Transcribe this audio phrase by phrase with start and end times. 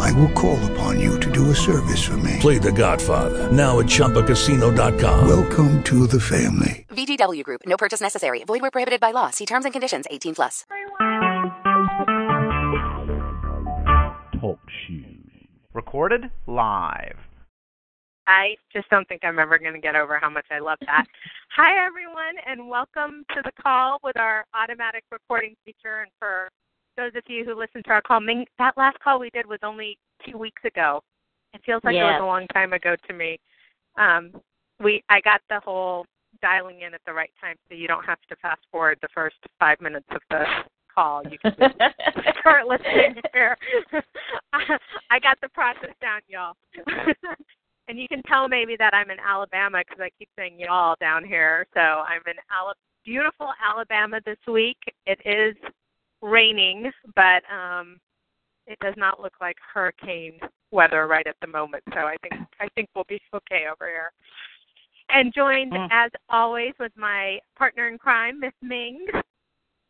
[0.00, 2.38] I will call upon you to do a service for me.
[2.40, 5.28] Play The Godfather now at ChumbaCasino.com.
[5.28, 6.86] Welcome to the family.
[6.90, 7.62] VGW Group.
[7.66, 8.44] No purchase necessary.
[8.44, 9.30] Void where prohibited by law.
[9.30, 10.06] See terms and conditions.
[10.10, 10.64] 18 plus.
[14.40, 15.30] Talk shoes.
[15.72, 17.16] Recorded live.
[18.26, 21.04] I just don't think I'm ever going to get over how much I love that.
[21.56, 26.00] Hi, everyone, and welcome to the call with our automatic recording feature.
[26.02, 26.48] And for
[26.96, 29.58] those of you who listened to our call, Ming, that last call we did was
[29.62, 29.98] only
[30.28, 31.02] two weeks ago.
[31.52, 32.02] It feels like Yes.
[32.02, 33.38] it was a long time ago to me.
[33.96, 34.32] Um,
[34.80, 36.06] we I got the whole
[36.42, 39.36] dialing in at the right time, so you don't have to fast forward the first
[39.60, 40.44] five minutes of the
[40.92, 41.22] call.
[41.28, 41.74] You can just
[42.40, 43.56] start listening here.
[44.52, 46.54] I got the process down, y'all.
[47.88, 51.24] and you can tell maybe that I'm in Alabama because I keep saying y'all down
[51.24, 51.66] here.
[51.74, 54.78] So I'm in Ala- beautiful Alabama this week.
[55.06, 55.56] It is
[56.24, 58.00] raining, but um
[58.66, 60.38] it does not look like hurricane
[60.70, 61.84] weather right at the moment.
[61.92, 64.10] So I think I think we'll be okay over here.
[65.10, 65.88] And joined Mm.
[65.90, 69.06] as always with my partner in crime, Miss Ming.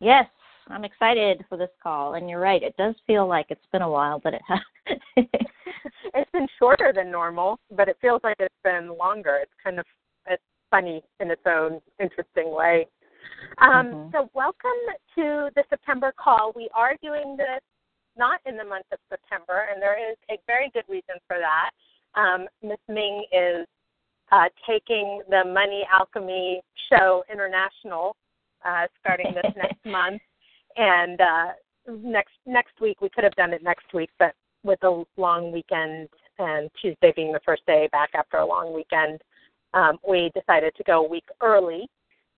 [0.01, 0.27] Yes,
[0.67, 2.61] I'm excited for this call, and you're right.
[2.61, 4.59] It does feel like it's been a while, but it has.
[5.15, 9.39] it's been shorter than normal, but it feels like it's been longer.
[9.41, 9.85] It's kind of
[10.27, 12.87] it's funny in its own interesting way.
[13.59, 14.11] Um, Mhm.
[14.11, 14.71] So, welcome
[15.15, 16.51] to the September call.
[16.53, 17.61] We are doing this
[18.17, 21.71] not in the month of September, and there is a very good reason for that.
[22.15, 23.67] Um, Miss Ming is
[24.31, 28.15] uh, taking the Money Alchemy Show International
[28.63, 30.21] uh, starting this next month,
[30.75, 31.53] and uh,
[31.87, 34.33] next next week we could have done it next week, but
[34.63, 39.21] with a long weekend and Tuesday being the first day back after a long weekend,
[39.73, 41.87] um, we decided to go a week early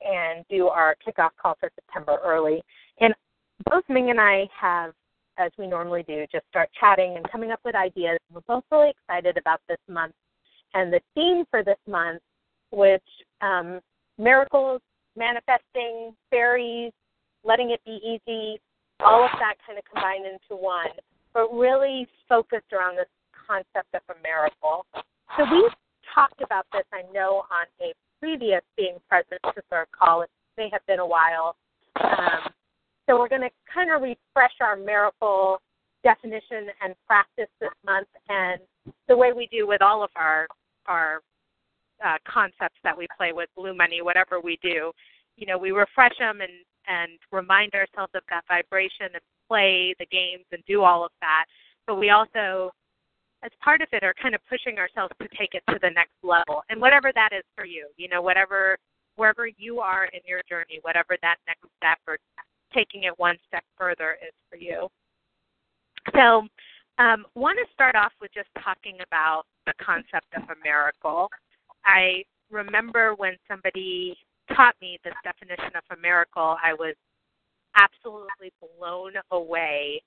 [0.02, 2.62] and do our kickoff call for September early.
[3.00, 3.14] And
[3.70, 4.94] both Ming and I have,
[5.38, 8.18] as we normally do, just start chatting and coming up with ideas.
[8.32, 10.14] We're both really excited about this month
[10.74, 12.22] and the theme for this month,
[12.72, 13.04] which
[13.42, 13.80] um,
[14.18, 14.82] miracles,
[15.16, 16.92] manifesting, fairies,
[17.44, 18.60] letting it be easy,
[19.00, 20.90] all of that kind of combined into one,
[21.34, 23.08] but really focused around this
[23.48, 24.86] concept of a miracle.
[25.38, 25.70] So we
[26.14, 30.22] talked about this, I know, on a previous being present to serve call.
[30.22, 31.56] It may have been a while.
[32.02, 32.52] Um,
[33.10, 35.60] so we're going to kind of refresh our miracle
[36.04, 38.62] definition and practice this month, and
[39.08, 40.48] the way we do with all of our
[40.86, 41.22] our
[42.06, 44.92] uh, concepts that we play with, blue money, whatever we do,
[45.36, 46.52] you know, we refresh them and
[46.88, 51.46] and remind ourselves of that vibration and play the games and do all of that.
[51.86, 52.72] But we also,
[53.44, 56.18] as part of it, are kind of pushing ourselves to take it to the next
[56.24, 58.78] level, and whatever that is for you, you know, whatever
[59.16, 62.18] wherever you are in your journey, whatever that next step or
[62.74, 64.88] taking it one step further is for you.
[66.14, 66.48] So,
[67.00, 71.30] um, want to start off with just talking about the concept of a miracle.
[71.86, 74.16] I remember when somebody
[74.56, 76.96] taught me this definition of a miracle, I was
[77.76, 80.02] absolutely blown away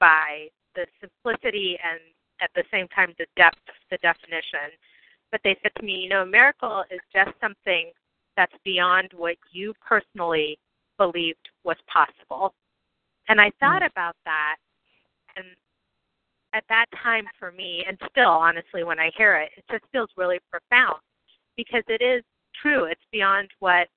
[0.00, 2.00] by the simplicity and
[2.42, 4.74] at the same time the depth of the definition.
[5.30, 7.90] But they said to me, you know, a miracle is just something
[8.36, 10.58] that's beyond what you personally
[10.98, 12.54] believed was possible.
[13.28, 13.90] And I thought mm.
[13.90, 14.56] about that
[15.36, 15.46] and
[16.54, 20.10] at that time for me, and still honestly when I hear it, it just feels
[20.16, 21.00] really profound
[21.56, 22.22] because it is
[22.60, 22.84] true.
[22.84, 23.88] It's beyond what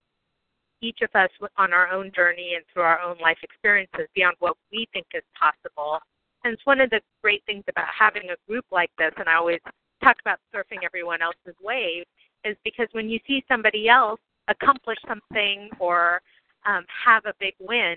[0.82, 4.56] each of us on our own journey and through our own life experiences, beyond what
[4.72, 6.00] we think is possible.
[6.46, 9.34] And it's one of the great things about having a group like this, and I
[9.34, 9.60] always
[10.04, 12.04] talk about surfing everyone else's wave,
[12.44, 16.22] is because when you see somebody else accomplish something or
[16.68, 17.96] um, have a big win,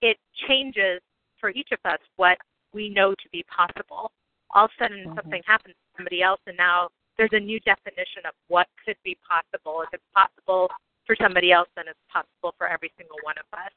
[0.00, 1.00] it changes
[1.40, 2.38] for each of us what
[2.72, 4.12] we know to be possible.
[4.50, 5.16] All of a sudden, Mhm.
[5.16, 9.16] something happens to somebody else, and now there's a new definition of what could be
[9.16, 9.82] possible.
[9.82, 10.70] If it's possible
[11.04, 13.72] for somebody else, then it's possible for every single one of us.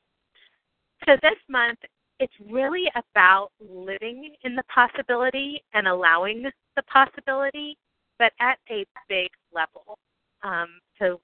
[1.06, 1.84] So this month,
[2.20, 6.44] it's really about living in the possibility and allowing
[6.76, 7.78] the possibility,
[8.20, 9.98] but at a big level.
[10.44, 11.20] Um, so,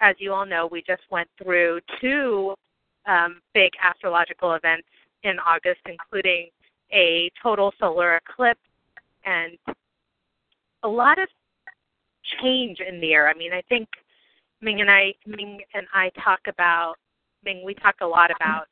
[0.00, 2.54] as you all know, we just went through two
[3.06, 4.88] um, big astrological events
[5.22, 6.48] in August, including
[6.92, 8.60] a total solar eclipse
[9.24, 9.58] and
[10.82, 11.28] a lot of
[12.42, 13.28] change in the air.
[13.28, 13.88] I mean, I think
[14.60, 16.94] Ming and I Ming and I talk about
[17.44, 18.66] Ming, we talk a lot about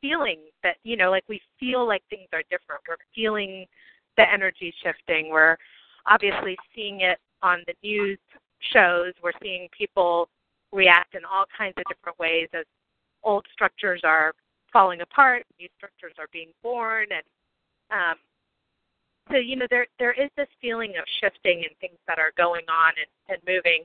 [0.00, 2.82] feeling that, you know, like we feel like things are different.
[2.88, 3.66] We're feeling
[4.16, 5.30] the energy shifting.
[5.30, 5.56] We're
[6.06, 8.18] obviously seeing it on the news
[8.72, 9.12] shows.
[9.22, 10.28] We're seeing people
[10.72, 12.64] react in all kinds of different ways as
[13.22, 14.32] old structures are
[14.72, 17.22] falling apart, new structures are being born, and
[17.90, 18.16] um,
[19.30, 22.64] so you know there there is this feeling of shifting and things that are going
[22.68, 23.84] on and, and moving,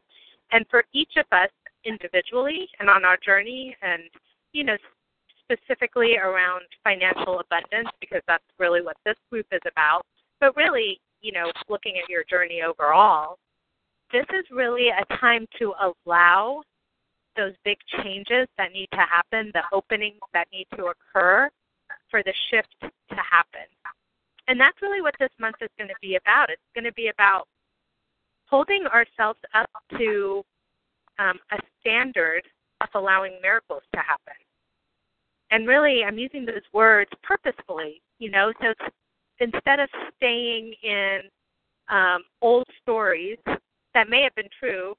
[0.51, 1.49] and for each of us
[1.85, 4.03] individually and on our journey, and
[4.51, 4.77] you know
[5.53, 10.03] specifically around financial abundance because that's really what this group is about.
[10.39, 13.37] But really, you know, looking at your journey overall,
[14.11, 16.61] this is really a time to allow
[17.35, 21.49] those big changes that need to happen, the openings that need to occur
[22.09, 23.65] for the shift to happen.
[24.47, 26.49] And that's really what this month is going to be about.
[26.49, 27.47] It's going to be about
[28.45, 30.43] holding ourselves up to
[31.17, 32.43] um, a standard
[32.81, 34.35] of allowing miracles to happen.
[35.53, 38.73] And really, I'm using those words purposefully, you know, so
[39.39, 41.19] instead of staying in
[41.91, 43.37] um, old stories
[43.93, 44.95] that may have been true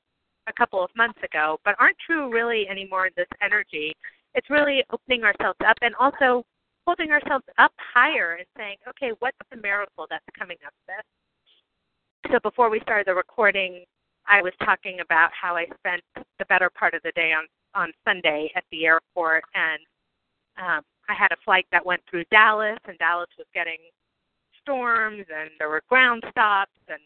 [0.46, 3.92] a couple of months ago, but aren't true really anymore in this energy.
[4.36, 6.44] It's really opening ourselves up and also
[6.86, 12.30] holding ourselves up higher and saying, okay, what's the miracle that's coming up this?
[12.32, 13.84] So before we started the recording,
[14.28, 16.02] I was talking about how I spent
[16.38, 19.80] the better part of the day on on Sunday at the airport, and
[20.58, 23.78] um, I had a flight that went through Dallas, and Dallas was getting
[24.62, 26.98] storms, and there were ground stops, and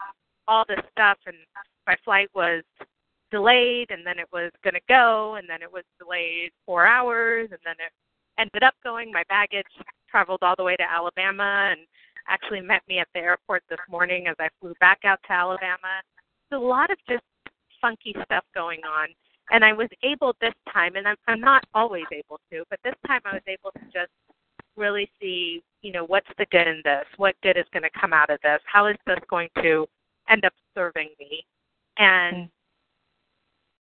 [0.47, 1.37] all this stuff, and
[1.87, 2.63] my flight was
[3.31, 7.49] delayed and then it was going to go and then it was delayed four hours
[7.51, 7.93] and then it
[8.39, 9.13] ended up going.
[9.13, 9.67] My baggage
[10.11, 11.81] traveled all the way to alabama and
[12.29, 16.01] actually met me at the airport this morning as i flew back out to alabama.
[16.51, 17.25] There's a lot of just
[17.81, 19.09] funky stuff going on
[19.51, 22.95] and i was able this time and i'm i'm not always able to but this
[23.07, 24.13] time i was able to just
[24.77, 27.05] really see you know what's the good in this?
[27.17, 28.61] What good is going to come out of this?
[28.65, 29.87] How is this going to
[30.29, 31.45] end up serving me?
[31.99, 32.49] And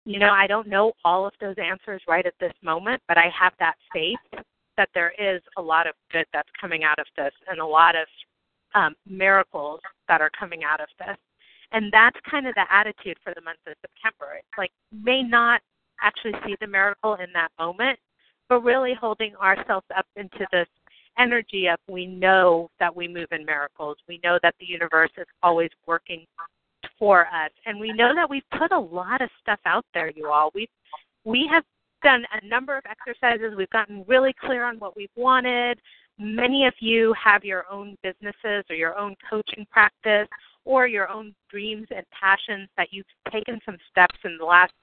[0.06, 3.32] you know, I don't know all of those answers right at this moment, but I
[3.40, 4.44] have that faith
[4.76, 7.96] that there is a lot of good that's coming out of this and a lot
[7.96, 8.08] of
[8.76, 11.16] um, miracles that are coming out of this.
[11.74, 14.36] And that's kind of the attitude for the month of September.
[14.38, 15.62] It's like may not
[16.02, 18.00] actually see the miracle in that moment,
[18.50, 20.68] but really holding ourselves up into this
[21.18, 23.98] energy of we know that we move in miracles.
[24.08, 26.26] We know that the universe is always working
[27.00, 27.52] for us.
[27.66, 30.52] And we know that we've put a lot of stuff out there, you all.
[30.54, 30.70] We've
[31.26, 31.64] we have
[32.04, 33.56] done a number of exercises.
[33.58, 35.80] We've gotten really clear on what we've wanted.
[36.20, 40.28] Many of you have your own businesses or your own coaching practice
[40.66, 44.74] or your own dreams and passions that you've taken some steps in the last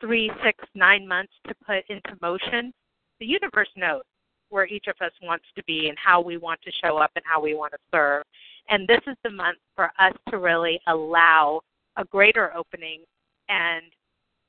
[0.00, 2.72] three, six, nine months to put into motion.
[3.20, 4.02] The universe knows
[4.48, 7.24] where each of us wants to be and how we want to show up and
[7.26, 8.22] how we want to serve.
[8.68, 11.60] And this is the month for us to really allow
[11.96, 13.02] a greater opening
[13.48, 13.84] and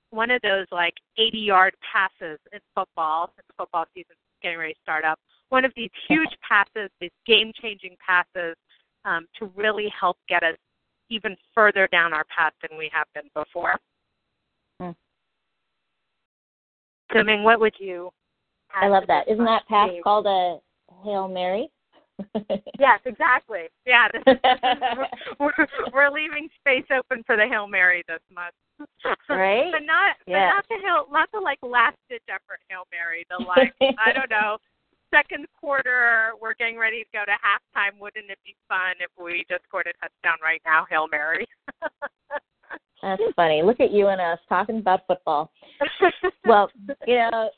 [0.10, 4.74] one of those like 80 yard passes in football, since football season is getting ready
[4.74, 5.20] to start up,
[5.50, 8.56] one of these huge passes, these game changing passes
[9.06, 10.56] um, to really help get us
[11.10, 13.76] even further down our path than we have been before.
[14.80, 14.92] Hmm.
[17.14, 18.12] So, Ming, what would you?
[18.74, 19.28] I love that.
[19.30, 20.58] Isn't that pass called a
[21.04, 21.70] Hail Mary?
[22.80, 23.70] yes, exactly.
[23.86, 24.24] Yeah, this,
[25.40, 25.54] we're,
[25.94, 28.56] we're leaving space open for the hail mary this month.
[29.30, 29.72] Right.
[29.72, 30.50] but not, yeah.
[30.50, 33.26] but not the hail, not the like last ditch effort hail mary.
[33.30, 34.58] The like, I don't know,
[35.18, 38.00] second quarter, we're getting ready to go to halftime.
[38.00, 41.48] Wouldn't it be fun if we just scored a touchdown right now, hail mary?
[43.02, 43.62] That's funny.
[43.64, 45.52] Look at you and us talking about football.
[46.46, 46.70] well,
[47.08, 47.50] you know,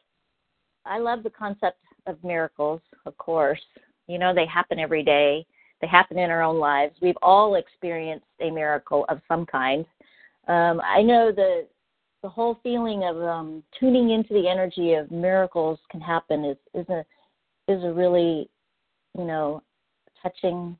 [0.85, 3.61] I love the concept of miracles, of course.
[4.07, 5.45] You know, they happen every day.
[5.81, 6.95] They happen in our own lives.
[7.01, 9.85] We've all experienced a miracle of some kind.
[10.47, 11.67] Um, I know the
[12.21, 16.89] the whole feeling of um, tuning into the energy of miracles can happen is is
[16.89, 17.05] a
[17.69, 18.49] is a really
[19.17, 19.63] you know
[20.21, 20.77] touching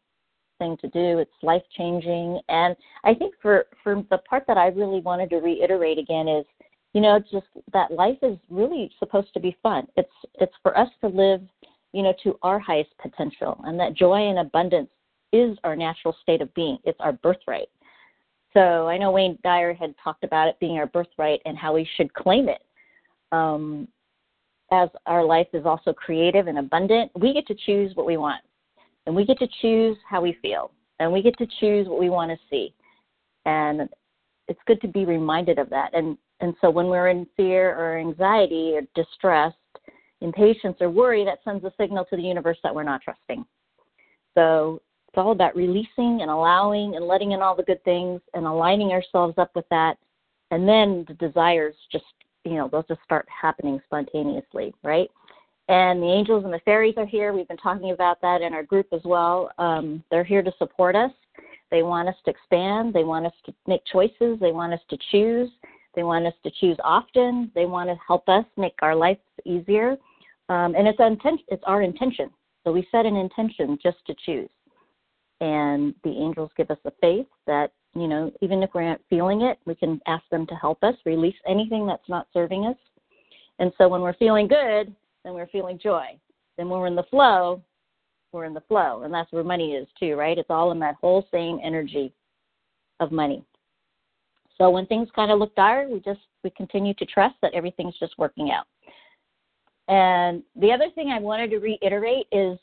[0.58, 1.20] thing to do.
[1.20, 5.38] It's life changing, and I think for for the part that I really wanted to
[5.38, 6.46] reiterate again is,
[6.94, 9.88] you know, just that life is really supposed to be fun.
[9.96, 11.42] It's it's for us to live
[11.94, 14.90] you know, to our highest potential, and that joy and abundance
[15.34, 16.78] is our natural state of being.
[16.84, 17.70] It's our birthright.
[18.54, 21.88] So I know Wayne Dyer had talked about it being our birthright and how we
[21.96, 22.64] should claim it.
[23.32, 23.88] Um,
[24.72, 28.42] as our life is also creative and abundant, we get to choose what we want,
[29.06, 32.10] and we get to choose how we feel, and we get to choose what we
[32.10, 32.74] want to see.
[33.46, 33.90] And
[34.48, 35.92] it's good to be reminded of that.
[35.94, 39.54] And And so when we're in fear or anxiety or distress,
[40.22, 43.46] impatience or worry, that sends a signal to the universe that we're not trusting.
[44.36, 48.46] So it's all about releasing and allowing and letting in all the good things and
[48.46, 49.98] aligning ourselves up with that.
[50.52, 52.06] And then the desires just,
[52.46, 55.10] you know, they'll just start happening spontaneously, right?
[55.68, 57.32] And the angels and the fairies are here.
[57.32, 59.52] We've been talking about that in our group as well.
[59.60, 61.12] Um, they're here to support us.
[61.70, 62.94] They want us to expand.
[62.94, 64.40] They want us to make choices.
[64.40, 65.50] They want us to choose.
[65.96, 67.52] They want us to choose often.
[67.54, 69.96] They want to help us make our life easier.
[70.50, 72.32] Um, and it's, inten- it's our intention.
[72.64, 74.50] So we set an intention just to choose.
[75.42, 79.42] And the angels give us the faith that, you know, even if we're not feeling
[79.42, 82.78] it, we can ask them to help us release anything that's not serving us.
[83.60, 84.94] And so when we're feeling good,
[85.24, 86.06] then we're feeling joy.
[86.58, 87.62] Then when we're in the flow,
[88.32, 89.04] we're in the flow.
[89.04, 90.38] And that's where money is too, right?
[90.38, 92.14] It's all in that whole same energy
[93.00, 93.44] of money.
[94.58, 97.98] So when things kind of look dire, we just we continue to trust that everything's
[97.98, 98.66] just working out.
[99.88, 102.60] And the other thing I wanted to reiterate is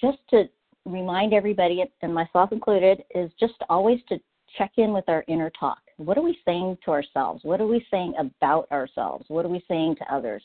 [0.00, 0.44] just to
[0.84, 4.18] remind everybody, and myself included, is just always to
[4.56, 5.78] check in with our inner talk.
[5.96, 7.44] What are we saying to ourselves?
[7.44, 9.24] What are we saying about ourselves?
[9.28, 10.42] What are we saying to others?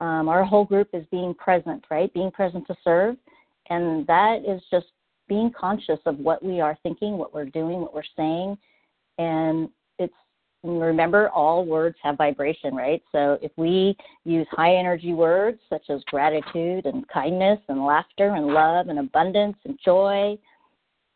[0.00, 2.12] Um, our whole group is being present, right?
[2.12, 3.16] Being present to serve.
[3.70, 4.86] And that is just
[5.28, 8.56] being conscious of what we are thinking, what we're doing, what we're saying.
[9.18, 10.14] And it's
[10.62, 13.02] remember all words have vibration, right?
[13.12, 18.48] So if we use high energy words such as gratitude and kindness and laughter and
[18.48, 20.38] love and abundance and joy,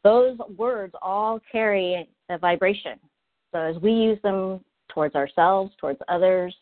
[0.02, 2.98] those words all carry a vibration.
[3.52, 6.54] So as we use them towards ourselves, towards others,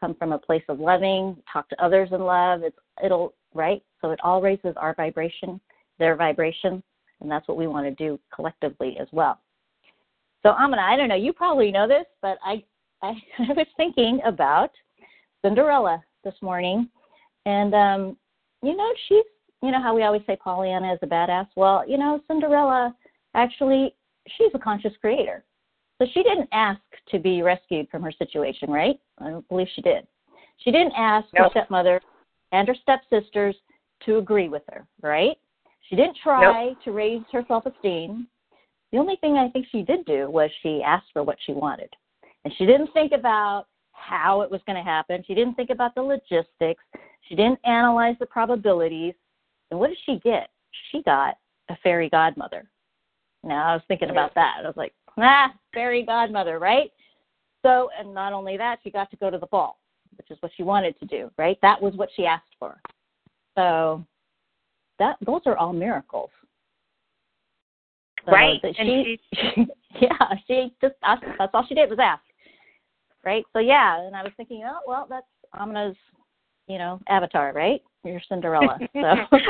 [0.00, 3.82] come from a place of loving, talk to others in love, it's, it'll, right?
[4.00, 5.60] So it all raises our vibration,
[5.98, 6.82] their vibration,
[7.20, 9.40] and that's what we want to do collectively as well.
[10.42, 12.62] So Amina, I don't know, you probably know this, but I,
[13.02, 14.70] I, I was thinking about
[15.42, 16.88] Cinderella this morning,
[17.46, 18.16] and um,
[18.62, 19.24] you know, she's,
[19.66, 21.48] you know how we always say Pollyanna is a badass.
[21.56, 22.94] Well, you know, Cinderella
[23.34, 23.94] actually,
[24.36, 25.44] she's a conscious creator.
[25.98, 26.80] So she didn't ask
[27.10, 29.00] to be rescued from her situation, right?
[29.18, 30.06] I don't believe she did.
[30.58, 31.46] She didn't ask nope.
[31.46, 32.00] her stepmother
[32.52, 33.56] and her stepsisters
[34.04, 35.36] to agree with her, right?
[35.88, 36.78] She didn't try nope.
[36.84, 38.28] to raise her self esteem.
[38.92, 41.90] The only thing I think she did do was she asked for what she wanted.
[42.44, 45.24] And she didn't think about how it was going to happen.
[45.26, 46.82] She didn't think about the logistics.
[47.28, 49.14] She didn't analyze the probabilities.
[49.70, 50.50] And what did she get?
[50.90, 51.36] She got
[51.68, 52.68] a fairy godmother.
[53.42, 54.56] Now, I was thinking about that.
[54.62, 56.90] I was like, ah, fairy godmother, right?
[57.62, 59.78] So, and not only that, she got to go to the ball,
[60.16, 61.58] which is what she wanted to do, right?
[61.62, 62.80] That was what she asked for.
[63.56, 64.04] So,
[64.98, 66.30] that those are all miracles.
[68.24, 68.60] So right.
[68.62, 69.20] She, she,
[69.54, 69.66] she,
[70.02, 72.22] yeah, she just asked, that's all she did was ask.
[73.24, 73.44] Right.
[73.52, 75.26] So yeah, and I was thinking, oh well, that's
[75.58, 75.96] Amina's,
[76.68, 77.82] you know, avatar, right?
[78.06, 78.78] You're Cinderella.
[78.92, 79.00] So.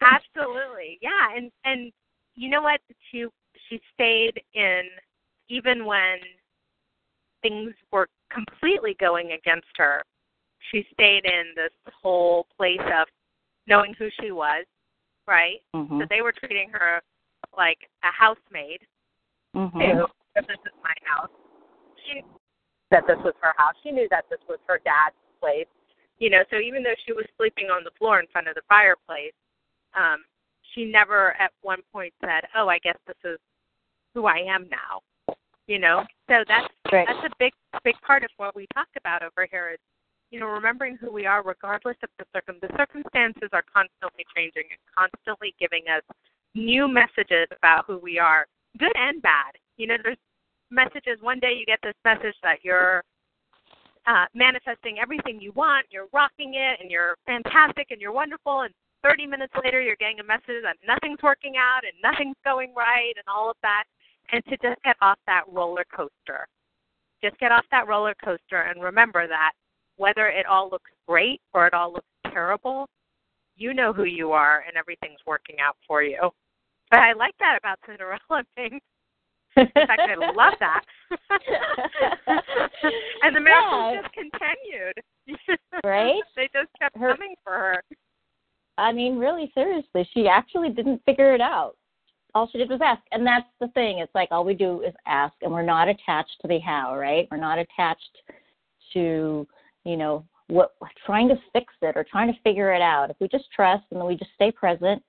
[0.00, 1.92] Absolutely, yeah, and and
[2.34, 2.80] you know what?
[3.10, 3.26] She
[3.68, 4.82] she stayed in
[5.48, 6.18] even when
[7.42, 10.02] things were completely going against her.
[10.70, 13.06] She stayed in this whole place of
[13.66, 14.64] knowing who she was,
[15.28, 15.60] right?
[15.74, 16.00] Mm-hmm.
[16.00, 17.00] So they were treating her
[17.56, 18.80] like a housemaid.
[19.54, 19.78] Mm-hmm.
[20.34, 21.30] This is my house.
[22.06, 22.22] She
[22.90, 23.74] that this was her house.
[23.82, 25.66] She knew that this was her dad's place.
[26.18, 28.62] You know, so even though she was sleeping on the floor in front of the
[28.68, 29.34] fireplace,
[29.96, 30.24] um,
[30.72, 33.38] she never at one point said, "Oh, I guess this is
[34.14, 35.02] who I am now."
[35.66, 37.06] You know, so that's right.
[37.06, 37.52] that's a big
[37.84, 39.78] big part of what we talk about over here is,
[40.30, 42.56] you know, remembering who we are regardless of the circum.
[42.60, 46.02] The circumstances are constantly changing and constantly giving us
[46.54, 48.46] new messages about who we are,
[48.78, 49.56] good and bad.
[49.76, 50.18] You know, there's
[50.70, 51.18] messages.
[51.20, 53.02] One day you get this message that you're
[54.06, 58.62] uh, manifesting everything you want, you're rocking it, and you're fantastic, and you're wonderful.
[58.62, 62.72] And 30 minutes later, you're getting a message that nothing's working out and nothing's going
[62.74, 63.84] right, and all of that.
[64.32, 66.46] And to just get off that roller coaster,
[67.22, 69.52] just get off that roller coaster, and remember that
[69.96, 72.88] whether it all looks great or it all looks terrible,
[73.56, 76.30] you know who you are, and everything's working out for you.
[76.90, 78.80] But I like that about Cinderella thing.
[79.56, 80.82] In fact, I love that.
[83.22, 84.00] and the miracles yeah.
[84.02, 84.94] just continued.
[85.84, 86.22] right?
[86.36, 87.82] they just kept her, coming for her.
[88.78, 91.76] I mean, really, seriously, she actually didn't figure it out.
[92.34, 93.02] All she did was ask.
[93.12, 93.98] And that's the thing.
[94.00, 97.28] It's like all we do is ask, and we're not attached to the how, right?
[97.30, 98.18] We're not attached
[98.94, 99.46] to,
[99.84, 100.72] you know, what
[101.06, 103.10] trying to fix it or trying to figure it out.
[103.10, 105.02] If we just trust and then we just stay present,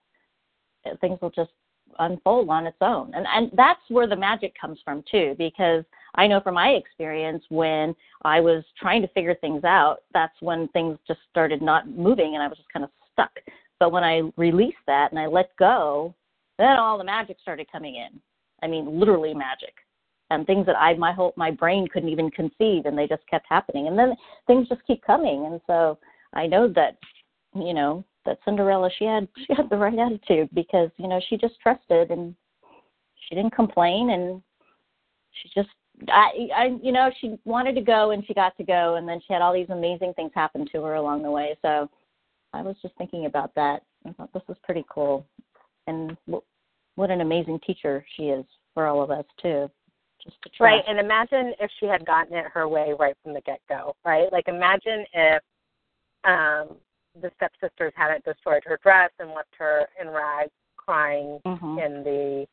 [1.01, 1.51] things will just
[1.99, 3.11] unfold on its own.
[3.13, 5.83] And and that's where the magic comes from too, because
[6.15, 10.67] I know from my experience when I was trying to figure things out, that's when
[10.69, 13.31] things just started not moving and I was just kind of stuck.
[13.79, 16.15] But when I released that and I let go,
[16.57, 18.19] then all the magic started coming in.
[18.63, 19.73] I mean, literally magic.
[20.31, 23.45] And things that I my whole my brain couldn't even conceive and they just kept
[23.47, 23.87] happening.
[23.87, 24.15] And then
[24.47, 25.45] things just keep coming.
[25.45, 25.99] And so
[26.33, 26.97] I know that,
[27.53, 31.37] you know, that Cinderella she had she had the right attitude because, you know, she
[31.37, 32.35] just trusted and
[33.15, 34.41] she didn't complain and
[35.41, 35.69] she just
[36.09, 39.21] I, I, you know, she wanted to go and she got to go, and then
[39.25, 41.57] she had all these amazing things happen to her along the way.
[41.61, 41.89] So,
[42.53, 43.83] I was just thinking about that.
[44.05, 45.25] I thought this was pretty cool,
[45.87, 46.43] and w-
[46.95, 49.69] what an amazing teacher she is for all of us too.
[50.23, 50.59] Just to trust.
[50.61, 53.95] Right, and imagine if she had gotten it her way right from the get go,
[54.05, 54.31] right?
[54.31, 55.41] Like imagine if
[56.23, 56.77] um
[57.21, 61.85] the stepsisters hadn't destroyed her dress and left her in rags crying Mhm.
[61.85, 62.47] in the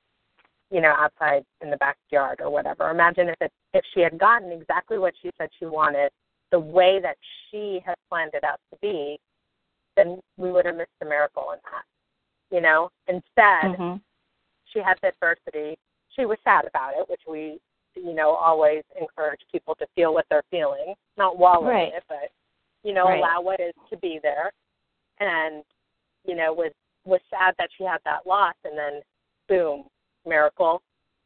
[0.71, 2.89] you know, outside in the backyard or whatever.
[2.89, 6.11] Imagine if it if she had gotten exactly what she said she wanted,
[6.51, 7.19] the way that
[7.51, 9.21] she had planned it out to be,
[9.97, 11.85] then we would have missed the miracle in that.
[12.51, 12.91] You know?
[13.07, 14.03] Instead, Mhm.
[14.65, 15.79] she had the adversity.
[16.09, 17.61] She was sad about it, which we,
[17.95, 21.89] you know, always encourage people to feel what they're feeling, not wallow Right.
[21.93, 22.32] in it, but
[22.83, 23.19] you know, Right.
[23.19, 24.53] allow what is to be there.
[25.21, 25.65] And
[26.25, 26.73] you know, was
[27.05, 29.03] was sad that she had that loss, and then
[29.49, 29.85] boom,
[30.27, 30.83] miracle,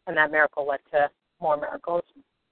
[0.06, 1.10] and that miracle led to
[1.40, 2.02] more miracles.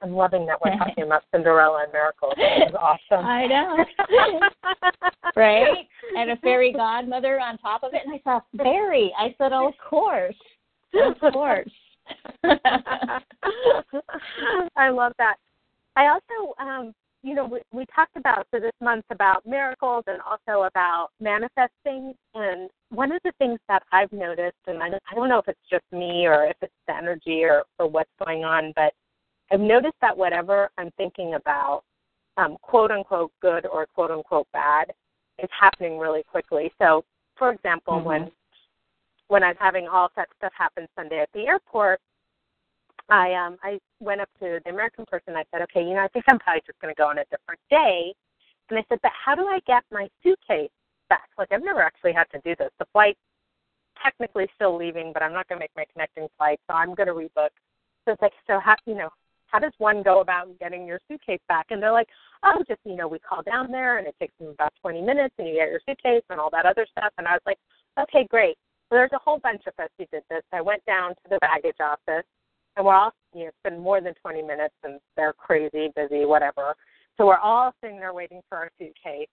[0.02, 2.34] I'm loving that we're talking about Cinderella and miracles.
[2.36, 3.24] This is awesome.
[3.24, 3.84] I know.
[5.36, 5.88] right?
[6.16, 8.02] And a fairy godmother on top of it.
[8.04, 9.14] And I thought, fairy.
[9.18, 10.36] I said, oh, of course.
[10.92, 11.70] Of course.
[14.76, 15.36] I love that.
[15.96, 16.94] I also, um,
[17.24, 22.12] you know, we, we talked about for this month about miracles and also about manifesting.
[22.34, 25.48] And one of the things that I've noticed, and I don't, I don't know if
[25.48, 28.92] it's just me or if it's the energy or, or what's going on, but
[29.50, 31.82] I've noticed that whatever I'm thinking about,
[32.36, 34.92] um, quote unquote good or quote unquote bad,
[35.42, 36.72] is happening really quickly.
[36.78, 37.04] So,
[37.36, 38.04] for example, Mhm.
[38.04, 38.32] when
[39.28, 42.00] when I was having all that stuff happen Sunday at the airport,
[43.08, 45.36] I um I went up to the American person.
[45.36, 47.24] I said, okay, you know, I think I'm probably just going to go on a
[47.30, 48.14] different day.
[48.70, 50.70] And I said, but how do I get my suitcase
[51.08, 51.28] back?
[51.38, 52.70] Like I've never actually had to do this.
[52.78, 53.16] The flight
[54.02, 57.06] technically still leaving, but I'm not going to make my connecting flight, so I'm going
[57.08, 57.54] to rebook.
[58.04, 59.08] So it's like, so how you know,
[59.46, 61.66] how does one go about getting your suitcase back?
[61.70, 62.08] And they're like,
[62.44, 65.34] oh, just you know, we call down there and it takes them about 20 minutes,
[65.38, 67.12] and you get your suitcase and all that other stuff.
[67.18, 67.58] And I was like,
[68.00, 68.56] okay, great.
[68.88, 70.42] So there's a whole bunch of us who did this.
[70.52, 72.26] I went down to the baggage office,
[72.76, 76.24] and we're all, you know, it's been more than 20 minutes, and they're crazy, busy,
[76.24, 76.74] whatever.
[77.16, 79.28] So we're all sitting there waiting for our suitcase.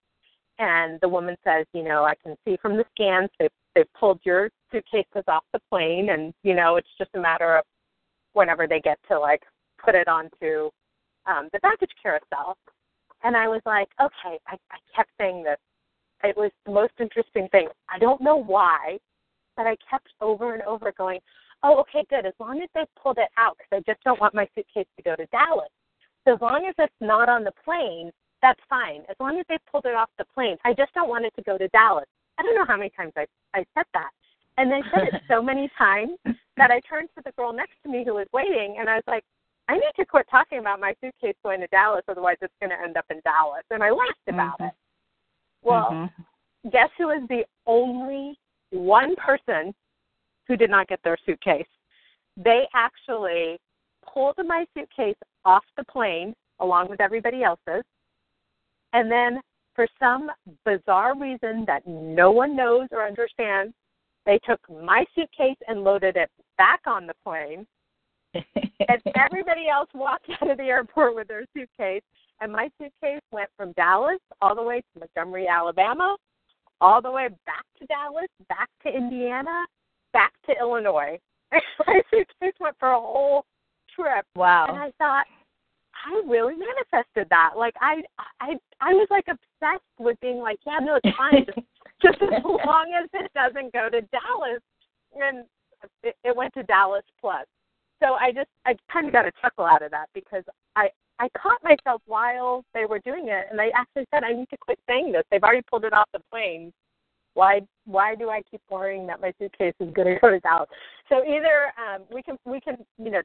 [0.59, 4.19] And the woman says, you know, I can see from the scans they've, they've pulled
[4.23, 7.65] your suitcases off the plane, and, you know, it's just a matter of
[8.33, 9.41] whenever they get to, like,
[9.83, 10.69] put it onto
[11.25, 12.57] um, the baggage carousel.
[13.23, 15.57] And I was like, okay, I, I kept saying this.
[16.23, 17.67] It was the most interesting thing.
[17.89, 18.99] I don't know why,
[19.57, 21.19] but I kept over and over going,
[21.63, 22.25] oh, okay, good.
[22.25, 25.03] As long as they pulled it out, because I just don't want my suitcase to
[25.03, 25.69] go to Dallas.
[26.25, 29.01] So as long as it's not on the plane, that's fine.
[29.09, 31.43] As long as they pulled it off the plane, I just don't want it to
[31.43, 32.05] go to Dallas.
[32.39, 34.09] I don't know how many times I I said that,
[34.57, 36.17] and I said it so many times
[36.57, 39.03] that I turned to the girl next to me who was waiting, and I was
[39.07, 39.23] like,
[39.67, 42.81] I need to quit talking about my suitcase going to Dallas, otherwise it's going to
[42.81, 43.63] end up in Dallas.
[43.69, 44.69] And I laughed about Mhm.
[44.69, 44.73] it.
[45.61, 46.71] Well, Mhm.
[46.71, 48.39] guess who is the only
[48.71, 49.73] one person
[50.47, 51.67] who did not get their suitcase?
[52.37, 53.59] They actually
[54.11, 57.83] pulled my suitcase off the plane along with everybody else's.
[58.93, 59.39] And then,
[59.75, 60.29] for some
[60.65, 63.73] bizarre reason that no one knows or understands,
[64.25, 67.65] they took my suitcase and loaded it back on the plane.
[68.33, 72.03] And everybody else walked out of the airport with their suitcase.
[72.41, 76.17] And my suitcase went from Dallas all the way to Montgomery, Alabama,
[76.81, 79.65] all the way back to Dallas, back to Indiana,
[80.13, 81.19] back to Illinois.
[81.51, 83.45] my suitcase went for a whole
[83.95, 84.25] trip.
[84.35, 84.67] Wow.
[84.69, 84.77] And.
[84.77, 85.25] I thought,
[86.05, 87.51] I really manifested that.
[87.55, 88.01] Like I
[88.39, 91.45] I I was like obsessed with being like, yeah, no, it's fine.
[91.45, 91.59] just,
[92.01, 94.61] just as long as it doesn't go to Dallas.
[95.13, 95.45] And
[96.03, 97.45] it, it went to Dallas plus.
[98.01, 100.43] So I just I kind of got a chuckle out of that because
[100.75, 104.49] I I caught myself while they were doing it, and I actually said I need
[104.49, 105.23] to quit saying this.
[105.29, 106.73] They've already pulled it off the plane.
[107.33, 110.69] Why why do I keep worrying that my suitcase is going to go to Dallas?
[111.09, 113.21] So either um, we can we can you know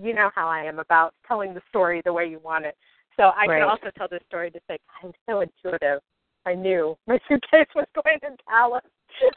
[0.00, 2.76] you know how I am about telling the story the way you want it.
[3.16, 3.60] So I Right.
[3.60, 6.00] can also tell this story to say I'm so intuitive.
[6.46, 8.82] I knew my suitcase was going to Dallas.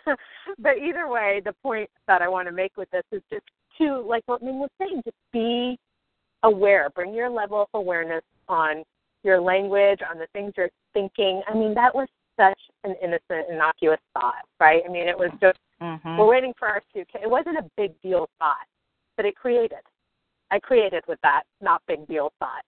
[0.59, 3.45] but either way, the point that I want to make with this is just
[3.79, 5.77] to, like what Ming was saying, just be
[6.43, 6.89] aware.
[6.93, 8.83] Bring your level of awareness on
[9.23, 11.41] your language, on the things you're thinking.
[11.47, 14.81] I mean, that was such an innocent, innocuous thought, right?
[14.85, 16.17] I mean, it was just Mm-hmm.
[16.17, 17.21] we're waiting for our suitcase.
[17.23, 18.65] It wasn't a big deal thought,
[19.17, 19.79] but it created.
[20.49, 22.63] I created with that not big deal thought.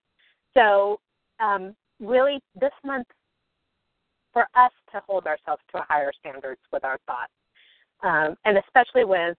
[0.53, 0.99] So,
[1.39, 3.07] um, really, this month,
[4.33, 7.31] for us to hold ourselves to a higher standards with our thoughts,
[8.03, 9.37] um, and especially with,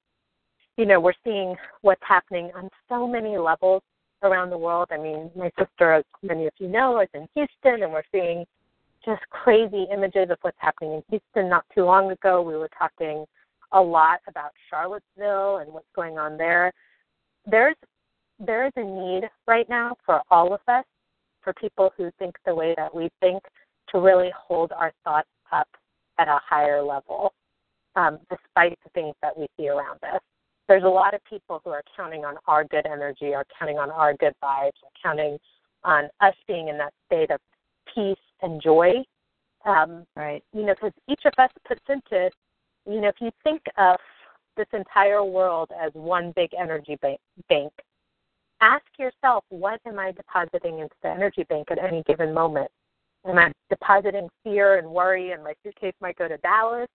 [0.78, 3.82] you know, we're seeing what's happening on so many levels
[4.22, 4.88] around the world.
[4.90, 8.46] I mean, my sister, as many of you know, is in Houston, and we're seeing
[9.07, 11.49] just crazy images of what's happening in Houston.
[11.49, 13.25] Not too long ago, we were talking
[13.73, 16.73] a lot about Charlottesville and what's going on there.
[17.47, 17.77] There's
[18.38, 20.85] there is a need right now for all of us,
[21.40, 23.42] for people who think the way that we think,
[23.88, 25.69] to really hold our thoughts up
[26.19, 27.33] at a higher level,
[27.95, 30.21] um, despite the things that we see around us.
[30.69, 33.90] There's a lot of people who are counting on our good energy, are counting on
[33.90, 35.38] our good vibes, are counting
[35.85, 37.40] on us being in that state of
[37.95, 39.05] peace and joy.
[39.64, 40.44] Um, Right.
[40.53, 42.31] you know, because each of us puts into,
[42.87, 43.99] you know, if you think of
[44.57, 47.72] this entire world as one big energy bank, bank,
[48.61, 52.70] ask yourself, what am I depositing into the energy bank at any given moment?
[53.27, 56.88] Am I depositing fear and worry, and my suitcase might go to Dallas,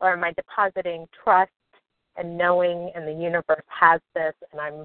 [0.00, 1.52] or am I depositing trust
[2.16, 4.84] and knowing, and the universe has this, and I'm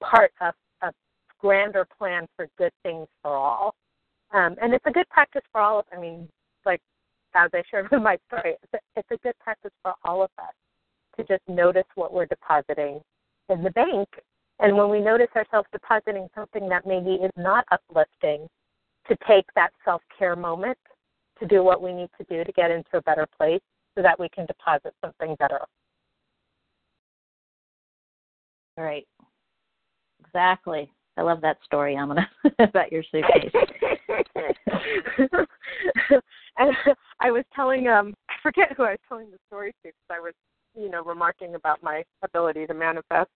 [0.00, 0.92] part of a
[1.40, 3.74] grander plan for good things for all?
[4.32, 5.86] Um, and it's a good practice for all of.
[5.92, 6.28] I mean,
[6.66, 6.80] like
[7.34, 10.30] as I shared with my story, it's a, it's a good practice for all of
[10.38, 10.54] us
[11.16, 13.00] to just notice what we're depositing
[13.48, 14.08] in the bank.
[14.60, 18.48] And when we notice ourselves depositing something that maybe is not uplifting,
[19.08, 20.78] to take that self care moment
[21.40, 23.60] to do what we need to do to get into a better place
[23.96, 25.60] so that we can deposit something better.
[28.76, 29.06] Right.
[30.24, 30.90] Exactly.
[31.16, 33.52] I love that story, Amina, about your suitcase.
[36.58, 36.76] and
[37.20, 40.20] I was telling um I forget who I was telling the story to because I
[40.20, 40.34] was
[40.74, 43.30] you know remarking about my ability to manifest,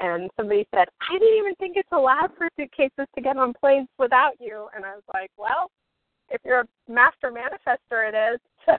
[0.00, 3.88] and somebody said I didn't even think it's allowed for suitcases to get on planes
[3.98, 5.70] without you, and I was like, well,
[6.30, 8.40] if you're a master manifester, it is.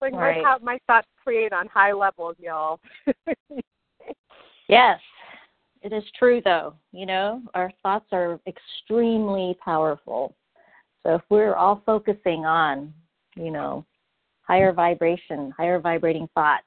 [0.00, 0.42] So like Right.
[0.42, 2.80] my my thoughts create on high levels, y'all.
[4.68, 5.00] Yes,
[5.82, 6.74] it is true, though.
[6.92, 10.34] You know, our thoughts are extremely powerful.
[11.02, 12.92] So if we're all focusing on,
[13.36, 13.84] you know,
[14.42, 16.64] higher vibration, higher vibrating thoughts,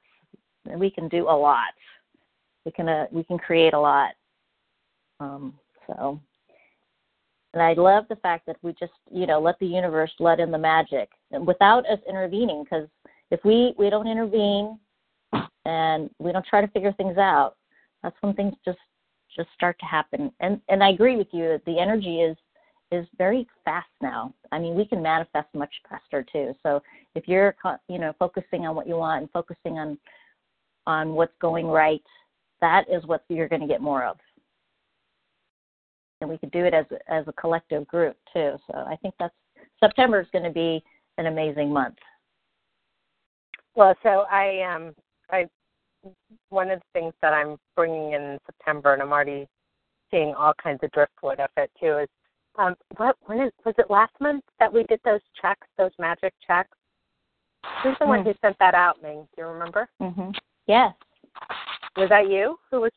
[0.64, 1.74] then we can do a lot.
[2.64, 4.12] We can uh, we can create a lot.
[5.20, 5.54] Um,
[5.86, 6.18] so,
[7.52, 10.50] and I love the fact that we just, you know, let the universe let in
[10.50, 11.10] the magic
[11.46, 12.64] without us intervening.
[12.64, 12.88] Because
[13.30, 14.78] if we we don't intervene
[15.66, 17.54] and we don't try to figure things out,
[18.02, 18.78] that's when things just
[19.34, 20.32] just start to happen.
[20.40, 22.36] And and I agree with you that the energy is
[22.92, 24.32] is very fast now.
[24.52, 26.54] I mean, we can manifest much faster too.
[26.62, 26.82] So
[27.14, 27.54] if you're
[27.88, 29.98] you know focusing on what you want and focusing on
[30.86, 32.02] on what's going right,
[32.60, 34.16] that is what you're going to get more of.
[36.20, 38.56] And we could do it as as a collective group too.
[38.66, 39.34] So I think that's
[39.80, 40.82] September is going to be
[41.18, 41.96] an amazing month.
[43.74, 44.94] Well, so I um
[45.30, 45.48] I
[46.50, 49.46] one of the things that I'm bringing in September, and I'm already
[50.10, 52.08] seeing all kinds of driftwood of it too, is
[52.56, 56.32] um what when is was it last month that we did those checks, those magic
[56.46, 56.76] checks?
[57.82, 58.28] Who's the one Hmm.
[58.28, 59.26] who sent that out, Ming?
[59.34, 59.88] Do you remember?
[60.00, 60.30] hmm
[60.66, 60.94] Yes.
[61.96, 62.92] Was that you who was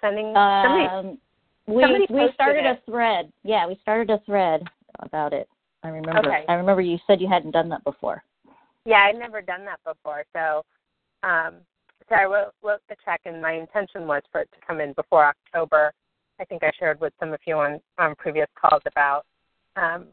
[0.00, 0.86] sending somebody?
[0.86, 1.18] Um,
[1.66, 2.78] we somebody we started it.
[2.78, 3.32] a thread.
[3.42, 4.62] Yeah, we started a thread
[5.00, 5.48] about it.
[5.82, 6.28] I remember.
[6.28, 6.44] Okay.
[6.48, 8.22] I remember you said you hadn't done that before.
[8.84, 10.24] Yeah, I'd never done that before.
[10.34, 10.64] So,
[11.22, 11.56] um,
[12.10, 14.92] so I wrote, wrote the check, and my intention was for it to come in
[14.94, 15.92] before October.
[16.40, 19.24] I think I shared with some of you on on previous calls about
[19.76, 20.06] um,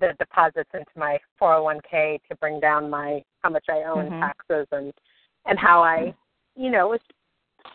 [0.00, 4.20] the deposits into my 401k to bring down my how much I owe in Mhm.
[4.20, 4.92] taxes and
[5.44, 6.14] and how I,
[6.56, 7.00] you know, it was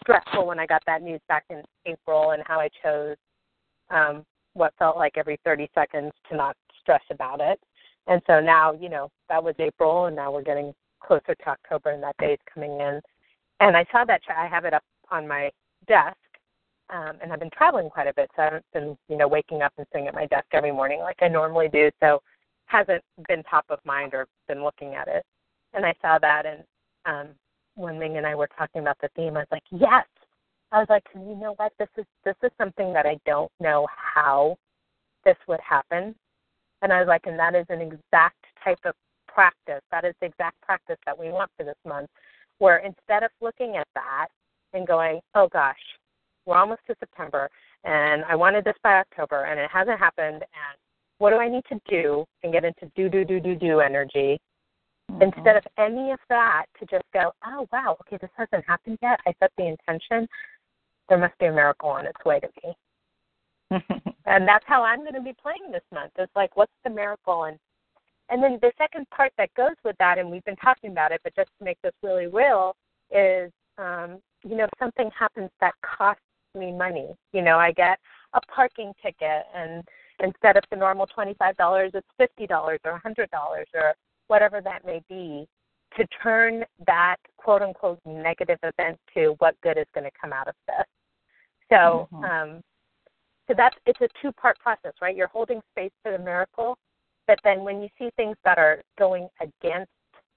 [0.02, 3.18] stressful when I got that news back in April, and how I chose
[3.90, 7.60] um, what felt like every 30 seconds to not stress about it.
[8.08, 11.92] And so now, you know, that was April, and now we're getting closer to October,
[11.92, 13.02] and that day is coming in.
[13.62, 14.22] And I saw that.
[14.36, 15.52] I have it up on my
[15.88, 16.18] desk,
[16.90, 19.62] um, and I've been traveling quite a bit, so I haven't been, you know, waking
[19.62, 21.92] up and sitting at my desk every morning like I normally do.
[22.02, 22.22] So
[22.66, 25.24] hasn't been top of mind or been looking at it.
[25.74, 26.64] And I saw that, and
[27.06, 27.36] um,
[27.76, 30.06] when Ming and I were talking about the theme, I was like, yes.
[30.72, 31.74] I was like, you know what?
[31.78, 34.58] This is this is something that I don't know how
[35.24, 36.16] this would happen.
[36.82, 38.96] And I was like, and that is an exact type of
[39.28, 39.82] practice.
[39.92, 42.10] That is the exact practice that we want for this month,
[42.62, 44.28] where instead of looking at that
[44.74, 45.82] and going, oh gosh,
[46.46, 47.50] we're almost to September
[47.84, 50.78] and I wanted this by October and it hasn't happened and
[51.18, 54.40] what do I need to do and get into do do do do do energy
[55.10, 55.24] mm-hmm.
[55.24, 59.20] instead of any of that to just go, oh wow, okay, this hasn't happened yet.
[59.26, 60.28] I set the intention.
[61.10, 63.82] There must be a miracle on its way to me.
[64.28, 66.12] and that's how I'm going to be playing this month.
[66.20, 67.46] It's like, what's the miracle?
[67.46, 67.58] And
[68.32, 71.22] and then the second part that goes with that, and we've been talking about it,
[71.24, 72.76] but just to make this really real,
[73.12, 76.24] is um, you know, if something happens that costs
[76.56, 77.10] me money.
[77.32, 78.00] You know, I get
[78.34, 79.84] a parking ticket, and
[80.24, 83.94] instead of the normal twenty-five dollars, it's fifty dollars or a hundred dollars or
[84.28, 85.48] whatever that may be.
[85.98, 90.48] To turn that quote unquote negative event to what good is going to come out
[90.48, 90.86] of this.
[91.70, 92.24] So, mm-hmm.
[92.24, 92.62] um,
[93.48, 95.14] so that's it's a two-part process, right?
[95.14, 96.78] You're holding space for the miracle,
[97.32, 99.90] but then when you see things that are going against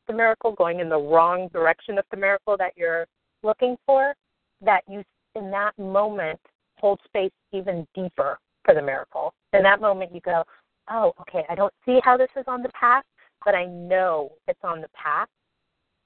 [0.06, 3.04] the miracle, going in the wrong direction of the miracle that you're
[3.42, 4.14] looking for,
[4.60, 5.02] that you
[5.34, 6.38] in that moment
[6.78, 9.34] hold space even deeper for the miracle.
[9.54, 10.44] In that moment, you go,
[10.88, 13.02] oh, okay, I don't see how this is on the path,
[13.44, 15.28] but I know it's on the path,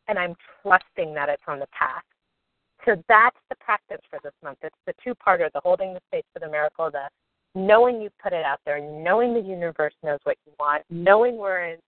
[0.09, 2.03] and I'm trusting that it's on the path.
[2.87, 4.57] So that's the practice for this month.
[4.63, 7.11] It's the two parter the holding the space for the miracle, the
[7.67, 11.65] knowing you put it out there, knowing the universe knows what you want, knowing we're
[11.65, 11.79] in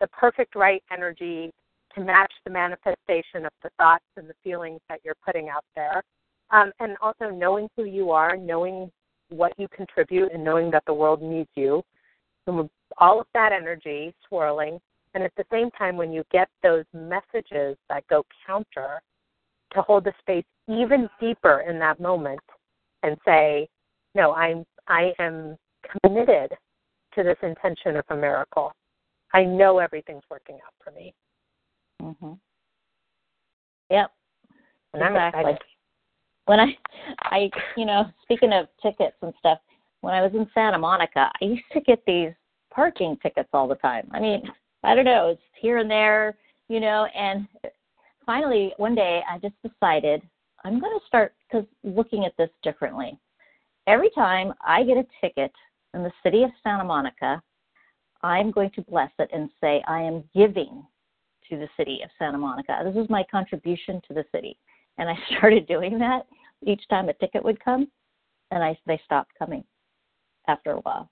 [0.00, 1.50] the perfect right energy
[1.94, 6.02] to match the manifestation of the thoughts and the feelings that you're putting out there.
[6.50, 8.90] Um, and also knowing who you are, knowing
[9.28, 11.82] what you contribute, and knowing that the world needs you.
[12.46, 14.80] And all of that energy swirling.
[15.14, 19.00] And at the same time, when you get those messages that go counter,
[19.74, 22.40] to hold the space even deeper in that moment
[23.02, 23.68] and say,
[24.14, 25.56] no, I'm I am
[26.02, 26.52] committed
[27.14, 28.72] to this intention of a miracle.
[29.32, 31.14] I know everything's working out for me.
[32.00, 32.38] Mhm.
[33.90, 34.12] Yep.
[34.94, 35.58] And exactly.
[36.46, 36.76] When I
[37.18, 39.60] I you know, speaking of tickets and stuff,
[40.00, 42.32] when I was in Santa Monica, I used to get these
[42.72, 44.08] parking tickets all the time.
[44.12, 44.42] I mean,
[44.82, 46.36] I don't know, it's here and there,
[46.68, 47.46] you know, and
[48.24, 50.22] finally one day I just decided
[50.64, 53.18] I'm going to start cuz looking at this differently.
[53.86, 55.52] Every time I get a ticket
[55.94, 57.42] in the city of Santa Monica,
[58.22, 60.84] I'm going to bless it and say I am giving
[61.48, 62.80] to the city of Santa Monica.
[62.84, 64.58] This is my contribution to the city.
[64.98, 66.26] And I started doing that
[66.64, 67.88] each time a ticket would come,
[68.50, 69.64] and I they stopped coming
[70.48, 71.10] after a while.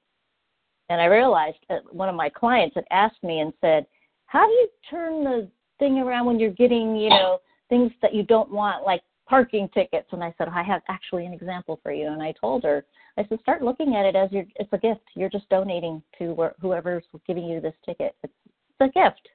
[0.91, 3.87] And I realized that one of my clients had asked me and said,
[4.27, 8.23] "How do you turn the thing around when you're getting, you know, things that you
[8.23, 12.09] don't want, like parking tickets?" And I said, "I have actually an example for you."
[12.09, 12.85] And I told her,
[13.17, 15.03] I said, "Start looking at it as your it's a gift.
[15.15, 18.15] You're just donating to where, whoever's giving you this ticket.
[18.23, 19.29] It's, it's a gift,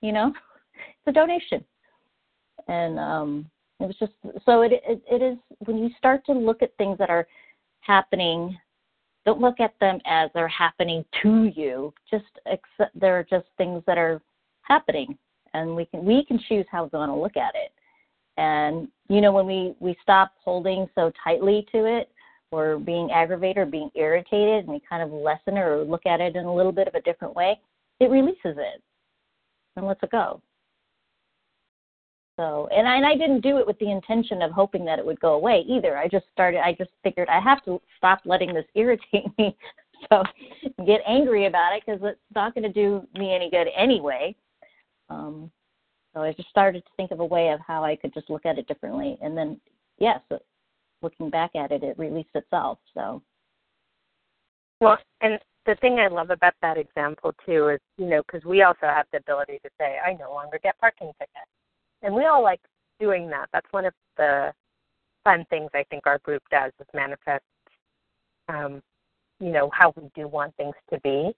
[0.00, 0.32] you know."
[0.74, 1.64] it's a donation.
[2.68, 4.12] And um, it was just
[4.44, 7.26] so it, it it is when you start to look at things that are
[7.80, 8.56] happening.
[9.26, 11.92] Don't look at them as they're happening to you.
[12.10, 14.20] Just accept they're just things that are
[14.62, 15.16] happening,
[15.54, 17.72] and we can we can choose how we're going to look at it.
[18.40, 22.10] And you know when we we stop holding so tightly to it,
[22.52, 26.36] or being aggravated or being irritated, and we kind of lessen or look at it
[26.36, 27.60] in a little bit of a different way,
[28.00, 28.82] it releases it
[29.76, 30.40] and lets it go.
[32.38, 35.04] So, and I, and I didn't do it with the intention of hoping that it
[35.04, 35.98] would go away either.
[35.98, 39.54] I just started, I just figured I have to stop letting this irritate me.
[40.10, 40.22] So,
[40.86, 44.34] get angry about it because it's not going to do me any good anyway.
[45.10, 45.50] Um,
[46.14, 48.46] so I just started to think of a way of how I could just look
[48.46, 49.16] at it differently.
[49.22, 49.60] And then,
[49.98, 50.20] yes,
[51.02, 52.78] looking back at it, it released itself.
[52.94, 53.22] So,
[54.80, 58.62] well, and the thing I love about that example too is, you know, because we
[58.62, 61.50] also have the ability to say, I no longer get parking tickets
[62.02, 62.60] and we all like
[62.98, 63.48] doing that.
[63.52, 64.52] That's one of the
[65.24, 67.44] fun things I think our group does is manifest,
[68.48, 68.82] um,
[69.38, 71.32] you know, how we do want things to be.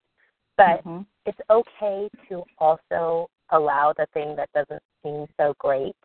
[0.56, 1.02] But mm-hmm.
[1.26, 5.96] it's okay to also allow the thing that doesn't seem so great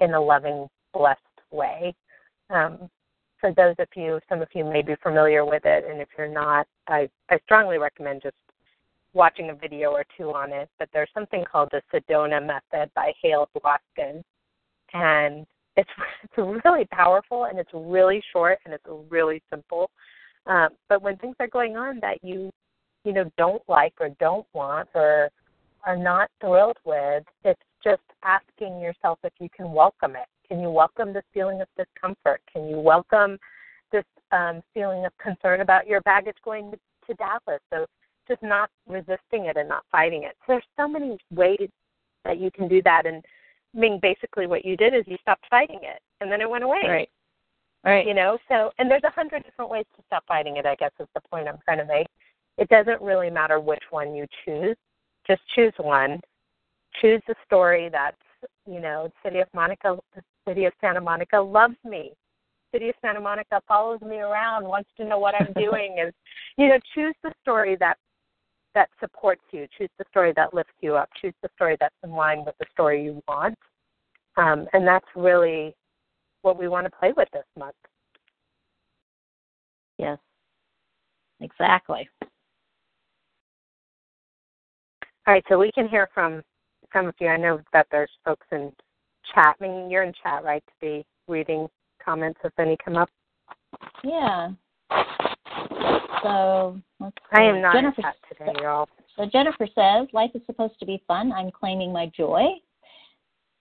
[0.00, 1.94] in a loving, blessed way.
[2.50, 2.88] Um,
[3.40, 6.28] for those of you, some of you may be familiar with it, and if you're
[6.28, 8.36] not, I, I strongly recommend just
[9.12, 13.12] watching a video or two on it, but there's something called the Sedona method by
[13.22, 14.22] Hale Dwoskin,
[14.92, 15.90] and it's
[16.24, 19.90] it's really powerful and it's really short and it's really simple.
[20.46, 22.50] Um, but when things are going on that you
[23.04, 25.30] you know don't like or don't want or
[25.86, 30.26] are not thrilled with, it's just asking yourself if you can welcome it.
[30.48, 32.40] Can you welcome this feeling of discomfort?
[32.52, 33.38] Can you welcome
[33.92, 37.60] this um, feeling of concern about your baggage going to, to Dallas?
[37.72, 37.86] So
[38.28, 40.36] just not resisting it and not fighting it.
[40.40, 41.68] So there's so many ways
[42.24, 43.06] that you can do that.
[43.06, 43.24] And
[43.74, 46.64] I mean, basically, what you did is you stopped fighting it, and then it went
[46.64, 46.80] away.
[46.86, 47.10] Right.
[47.84, 48.06] Right.
[48.06, 50.66] You know, so and there's a hundred different ways to stop fighting it.
[50.66, 52.08] I guess is the point I'm trying to make.
[52.58, 54.76] It doesn't really matter which one you choose.
[55.26, 56.20] Just choose one.
[57.00, 58.16] Choose the story that's
[58.66, 62.12] you know, City of Monica, the City of Santa Monica loves me.
[62.72, 66.12] City of Santa Monica follows me around, wants to know what I'm doing, and
[66.56, 67.96] you know, choose the story that
[68.74, 69.66] that supports you.
[69.78, 71.08] Choose the story that lifts you up.
[71.20, 73.56] Choose the story that's in line with the story you want.
[74.36, 75.74] Um, and that's really
[76.42, 77.74] what we want to play with this month.
[79.96, 80.18] Yes,
[81.40, 82.06] exactly.
[85.26, 86.40] All right, so we can hear from
[86.92, 87.26] some of you.
[87.26, 88.70] I know that there's folks in
[89.34, 89.56] chat.
[89.60, 91.68] I mean, you're in chat, right, to be reading
[92.04, 93.08] comments if any come up?
[94.04, 94.50] Yeah.
[96.22, 98.88] So let's I am not Jennifer, in chat today, y'all.
[99.16, 101.32] So Jennifer says, life is supposed to be fun.
[101.32, 102.44] I'm claiming my joy.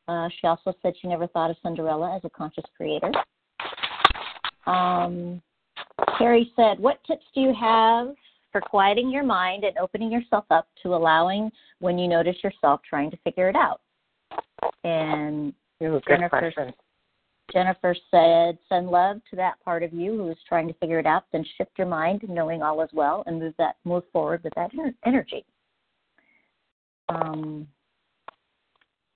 [0.07, 3.11] Uh, she also said she never thought of Cinderella as a conscious creator.
[4.67, 5.41] Um,
[6.19, 8.13] Carrie said, what tips do you have
[8.55, 13.11] for quieting your mind and opening yourself up to allowing when you notice yourself trying
[13.11, 13.81] to figure it out?
[14.85, 16.53] And Ooh, Jennifer,
[17.51, 21.05] Jennifer said, send love to that part of you who is trying to figure it
[21.05, 24.53] out, then shift your mind, knowing all is well, and move that move forward with
[24.55, 24.71] that
[25.05, 25.43] energy.
[27.09, 27.67] Um,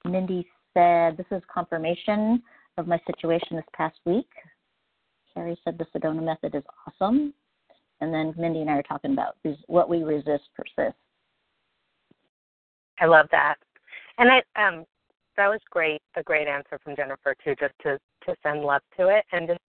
[0.04, 2.43] Mindy said, this is confirmation
[2.78, 4.30] of my situation this past week.
[5.34, 7.34] Carrie said the Sedona method is awesome.
[8.02, 11.00] And then Mindy and I are talking about is what we resist persists.
[13.00, 13.56] I love that.
[14.18, 14.86] And I um
[15.38, 19.08] that was great, a great answer from Jennifer too, just to to send love to
[19.08, 19.60] it and just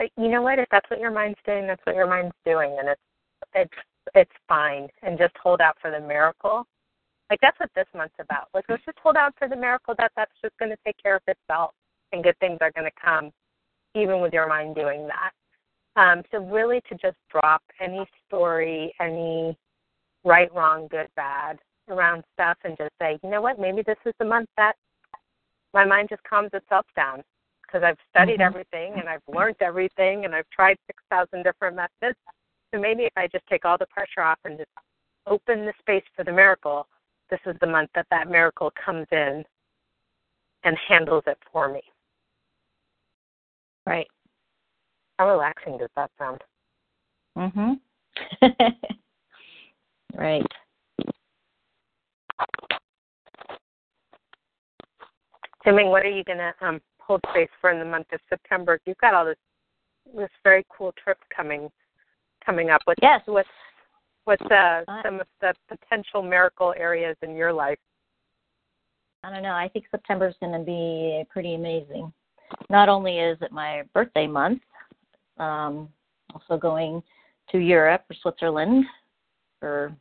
[0.00, 2.76] uh, you know what, if that's what your mind's doing, that's what your mind's doing
[2.78, 3.00] and it's
[3.54, 4.88] it's it's fine.
[5.02, 6.66] And just hold out for the miracle.
[7.30, 8.48] Like that's what this month's about.
[8.54, 11.22] Like let's just hold out for the miracle that that's just gonna take care of
[11.26, 11.72] itself
[12.12, 13.30] and good things are gonna come
[13.94, 15.32] even with your mind doing that.
[16.00, 19.54] Um, so really to just drop any story, any
[20.24, 21.58] right, wrong, good, bad
[21.88, 24.74] around stuff and just say, you know what, maybe this is the month that
[25.74, 27.22] my mind just calms itself down
[27.62, 28.42] because I've studied mm-hmm.
[28.42, 32.18] everything and I've learned everything and I've tried 6,000 different methods.
[32.72, 34.70] So maybe if I just take all the pressure off and just
[35.26, 36.86] open the space for the miracle,
[37.28, 39.44] this is the month that that miracle comes in
[40.64, 41.82] and handles it for me.
[43.86, 44.08] Right.
[45.20, 46.40] How relaxing does that sound?
[47.36, 47.78] Mhm.
[50.14, 50.46] right.
[55.62, 58.80] Jimming, what are you gonna um, hold space for in the month of September?
[58.86, 59.36] You've got all this
[60.16, 61.70] this very cool trip coming
[62.42, 62.80] coming up.
[62.86, 63.20] What's yes.
[63.26, 63.46] what's
[64.24, 67.78] what's uh, some of the potential miracle areas in your life?
[69.22, 69.52] I don't know.
[69.52, 72.10] I think September is going to be pretty amazing.
[72.70, 74.62] Not only is it my birthday month,
[75.40, 75.88] um,
[76.34, 77.02] also going
[77.50, 78.84] to Europe or Switzerland
[79.58, 79.92] for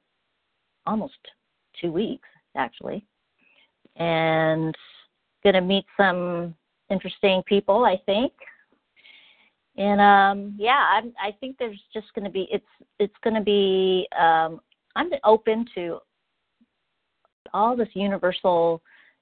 [0.85, 1.17] almost
[1.81, 3.05] two weeks, actually,
[3.95, 4.75] and
[5.43, 6.53] going to meet some
[6.89, 8.33] interesting people, I think.
[9.77, 12.65] And um, yeah, I'm, I think there's just going to be it's
[12.99, 14.59] it's going to be um,
[14.95, 15.99] I'm open to
[17.53, 18.81] all this universal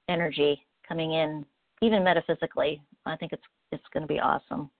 [0.09, 1.45] energy coming in,
[1.81, 2.81] even metaphysically.
[3.05, 4.71] I think it's it's going to be awesome.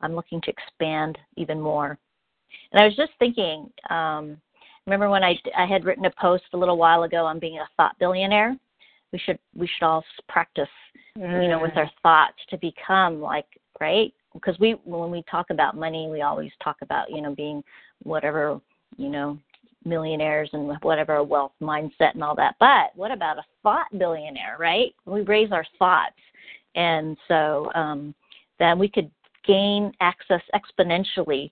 [0.00, 1.98] I'm looking to expand even more.
[2.72, 4.40] And I was just thinking, um,
[4.86, 7.68] remember when I, I had written a post a little while ago on being a
[7.76, 8.56] thought billionaire?
[9.12, 10.68] We should we should all practice,
[11.18, 11.42] mm.
[11.42, 12.02] you know, with our mm.
[12.02, 13.46] thoughts to become like
[13.80, 17.62] right because we when we talk about money, we always talk about you know being
[18.02, 18.60] whatever
[18.96, 19.38] you know
[19.84, 22.54] millionaires and whatever wealth mindset and all that.
[22.60, 24.94] But what about a thought billionaire, right?
[25.06, 26.14] We raise our thoughts,
[26.74, 28.14] and so um,
[28.58, 29.10] then we could
[29.46, 31.50] gain access exponentially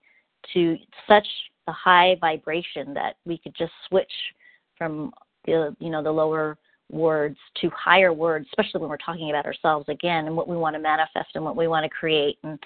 [0.53, 0.77] to
[1.09, 1.27] such
[1.67, 4.13] a high vibration that we could just switch
[4.77, 5.13] from
[5.45, 6.57] the you know the lower
[6.91, 10.75] words to higher words, especially when we're talking about ourselves again and what we want
[10.75, 12.59] to manifest and what we want to create and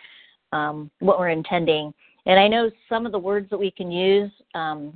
[0.53, 1.92] um, what we're intending.
[2.27, 4.92] And I know some of the words that we can use um,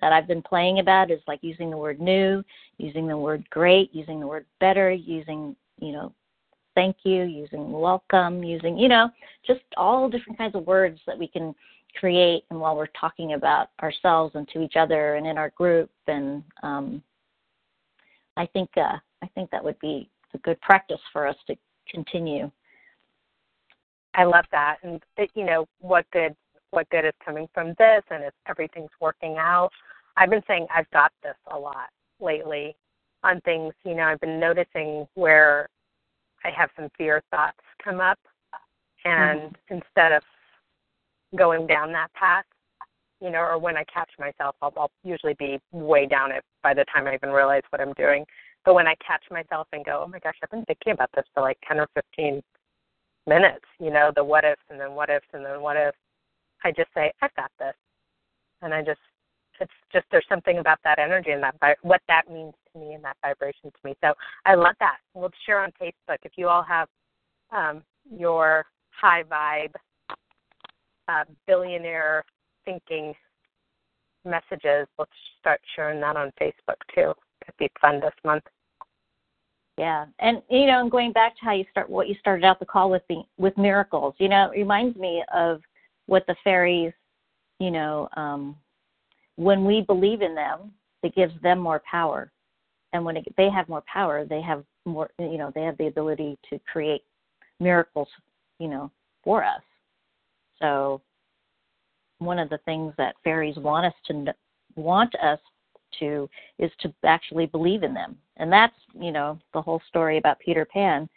[0.00, 2.44] that I've been playing about is like using the word new,
[2.76, 6.12] using the word great, using the word better, using you know
[6.78, 9.10] thank you, using welcome, using, you know,
[9.44, 11.52] just all different kinds of words that we can
[11.98, 15.90] create and while we're talking about ourselves and to each other and in our group
[16.06, 17.02] and um,
[18.36, 21.56] I think uh, I think that would be a good practice for us to
[21.90, 22.48] continue.
[24.14, 26.36] I love that, and it, you know what good
[26.70, 29.70] what good is coming from this, and if everything's working out.
[30.16, 31.88] I've been saying I've got this a lot
[32.20, 32.76] lately
[33.24, 33.74] on things.
[33.84, 35.68] You know, I've been noticing where
[36.44, 38.18] I have some fear thoughts come up,
[39.04, 39.74] and mm-hmm.
[39.74, 40.22] instead of
[41.36, 42.44] going down that path,
[43.20, 46.74] you know, or when I catch myself, I'll, I'll usually be way down it by
[46.74, 48.24] the time I even realize what I'm doing.
[48.64, 51.24] But when I catch myself and go, oh my gosh, I've been thinking about this
[51.34, 52.42] for like 10 or 15
[53.26, 55.96] minutes, you know, the what ifs and then what ifs and then what ifs,
[56.64, 57.74] I just say, I've got this.
[58.62, 59.00] And I just,
[59.60, 63.04] it's just, there's something about that energy and that, what that means to me and
[63.04, 63.96] that vibration to me.
[64.02, 64.14] So
[64.44, 64.98] I love that.
[65.14, 66.88] We'll share on Facebook if you all have
[67.50, 69.74] um, your high vibe
[71.08, 72.24] uh, billionaire
[72.64, 73.14] thinking
[74.24, 74.86] messages.
[74.98, 75.10] Let's
[75.40, 77.12] start sharing that on Facebook too.
[77.42, 78.44] It'd be fun this month.
[79.78, 82.58] Yeah, and you know, and going back to how you start, what you started out
[82.58, 84.14] the call with the with miracles.
[84.18, 85.62] You know, it reminds me of
[86.06, 86.92] what the fairies,
[87.60, 88.56] you know, um,
[89.36, 90.72] when we believe in them,
[91.04, 92.32] it gives them more power,
[92.92, 95.10] and when it, they have more power, they have more.
[95.18, 97.02] You know, they have the ability to create
[97.60, 98.08] miracles.
[98.58, 98.90] You know,
[99.22, 99.62] for us.
[100.58, 101.00] So
[102.18, 104.34] one of the things that fairies want us to
[104.76, 105.38] want us
[105.98, 106.28] to
[106.58, 110.64] is to actually believe in them and that's you know the whole story about peter
[110.64, 111.08] pan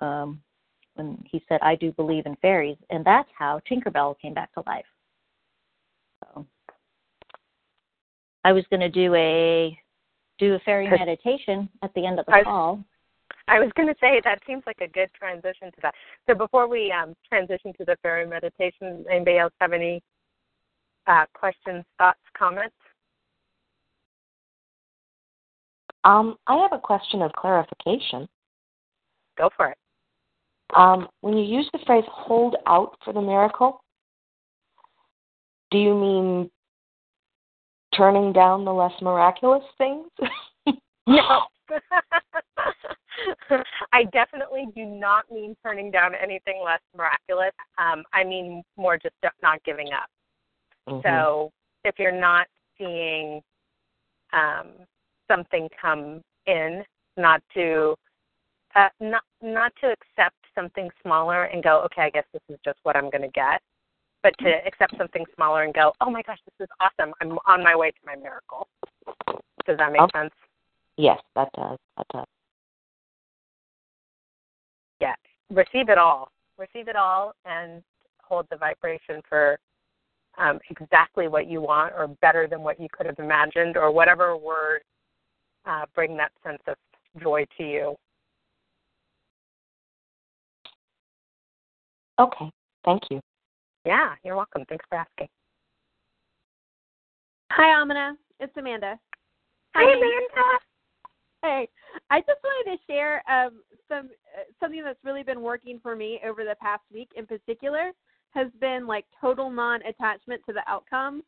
[0.00, 0.40] um
[0.94, 4.62] when he said i do believe in fairies and that's how tinkerbell came back to
[4.66, 4.84] life
[6.24, 6.44] so
[8.44, 9.78] i was going to do a
[10.42, 12.80] do a fairy meditation at the end of the I, call
[13.46, 15.94] I was going to say that seems like a good transition to that.
[16.28, 20.02] So before we um, transition to the fairy meditation, anybody else have any
[21.06, 22.74] uh, questions, thoughts, comments?
[26.04, 28.28] Um, I have a question of clarification.
[29.38, 29.78] Go for it.
[30.76, 33.84] Um, when you use the phrase hold out for the miracle,
[35.70, 36.50] do you mean
[37.96, 40.08] turning down the less miraculous things?
[41.06, 41.42] no.
[43.92, 47.52] I definitely do not mean turning down anything less miraculous.
[47.78, 50.08] Um, I mean more just not giving up.
[50.88, 51.06] Mm-hmm.
[51.06, 51.50] So
[51.84, 52.46] if you're not
[52.78, 53.40] seeing
[54.32, 54.68] um,
[55.28, 56.82] something come in,
[57.16, 57.94] not to
[58.74, 62.78] uh, not not to accept something smaller and go, okay, I guess this is just
[62.84, 63.60] what I'm going to get,
[64.22, 67.12] but to accept something smaller and go, oh my gosh, this is awesome.
[67.20, 68.68] I'm on my way to my miracle.
[69.66, 70.08] Does that make oh.
[70.14, 70.32] sense?
[70.96, 71.78] Yes, that does.
[71.96, 72.26] That does.
[75.00, 75.14] Yeah,
[75.50, 76.30] receive it all.
[76.58, 77.82] Receive it all and
[78.22, 79.58] hold the vibration for
[80.38, 84.36] um, exactly what you want or better than what you could have imagined or whatever
[84.36, 84.82] word
[85.66, 86.76] uh, bring that sense of
[87.20, 87.94] joy to you.
[92.20, 92.50] Okay,
[92.84, 93.20] thank you.
[93.84, 94.64] Yeah, you're welcome.
[94.68, 95.28] Thanks for asking.
[97.50, 98.16] Hi, Amina.
[98.40, 98.98] It's Amanda.
[99.74, 100.58] Hi, Amanda.
[101.42, 101.68] Hey,
[102.10, 106.20] I just wanted to share um, some uh, something that's really been working for me
[106.24, 107.90] over the past week in particular
[108.30, 111.22] has been like total non-attachment to the outcome.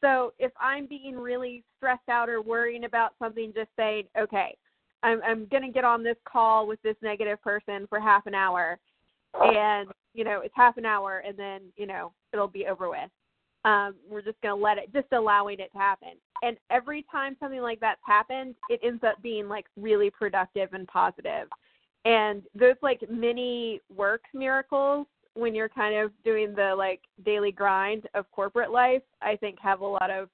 [0.00, 4.56] So if I'm being really stressed out or worrying about something, just saying, okay,
[5.02, 8.78] I'm I'm gonna get on this call with this negative person for half an hour,
[9.40, 13.10] and you know it's half an hour, and then you know it'll be over with.
[13.64, 16.10] Um, we're just gonna let it, just allowing it to happen.
[16.42, 20.86] And every time something like that's happened, it ends up being like really productive and
[20.86, 21.48] positive.
[22.04, 28.08] And those like mini work miracles when you're kind of doing the like daily grind
[28.14, 30.28] of corporate life, I think have a lot of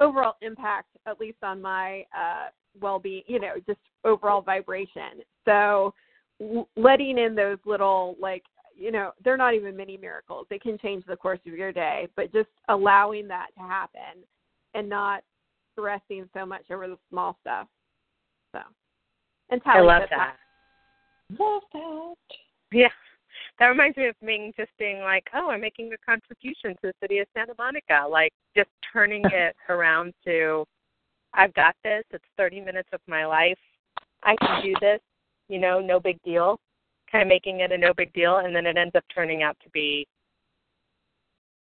[0.00, 2.48] overall impact, at least on my uh,
[2.80, 3.22] well-being.
[3.26, 5.20] You know, just overall vibration.
[5.44, 5.94] So
[6.76, 8.44] letting in those little like
[8.76, 12.08] you know they're not even mini miracles they can change the course of your day
[12.16, 14.22] but just allowing that to happen
[14.74, 15.22] and not
[15.72, 17.66] stressing so much over the small stuff
[18.52, 18.60] so
[19.50, 20.36] and I love that.
[21.38, 22.14] Love that.
[22.72, 22.88] Yeah,
[23.58, 26.94] that reminds me of Ming just being like, "Oh, I'm making a contribution to the
[27.00, 30.64] city of Santa Monica." Like just turning it around to,
[31.34, 32.04] "I've got this.
[32.10, 33.58] It's 30 minutes of my life.
[34.22, 35.00] I can do this.
[35.48, 36.58] You know, no big deal."
[37.10, 39.56] Kind of making it a no big deal, and then it ends up turning out
[39.62, 40.06] to be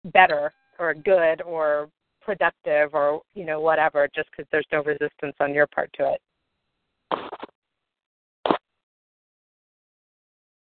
[0.05, 1.89] better or good or
[2.21, 6.21] productive or you know whatever, just because there's no resistance on your part to it.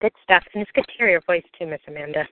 [0.01, 0.43] Good stuff.
[0.53, 2.25] And it's good to hear your voice too, Miss Amanda.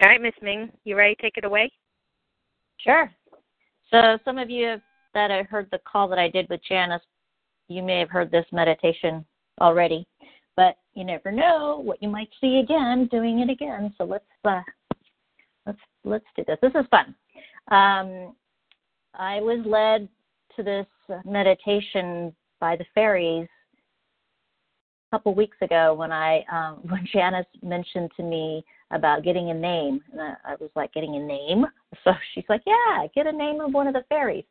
[0.00, 1.70] All right, Miss Ming, you ready to take it away?
[2.78, 3.10] Sure.
[3.90, 4.80] So some of you have,
[5.14, 7.02] that I heard the call that I did with Janice,
[7.68, 9.24] you may have heard this meditation
[9.60, 10.06] already,
[10.56, 13.94] but you never know what you might see again doing it again.
[13.98, 14.60] So let's uh,
[15.66, 16.58] let's let's do this.
[16.62, 17.14] This is fun.
[17.70, 18.34] Um,
[19.14, 20.08] I was led
[20.56, 20.86] to this
[21.24, 23.48] meditation by the fairies
[25.10, 29.54] a couple weeks ago when I um, when Janice mentioned to me about getting a
[29.54, 31.66] name, and I, I was like, "Getting a name?"
[32.04, 34.44] So she's like, "Yeah, get a name of one of the fairies."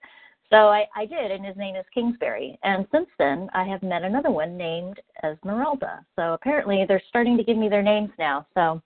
[0.50, 2.58] So I, I did, and his name is Kingsbury.
[2.64, 6.06] And since then, I have met another one named Esmeralda.
[6.16, 8.48] So apparently, they're starting to give me their names now.
[8.54, 8.82] So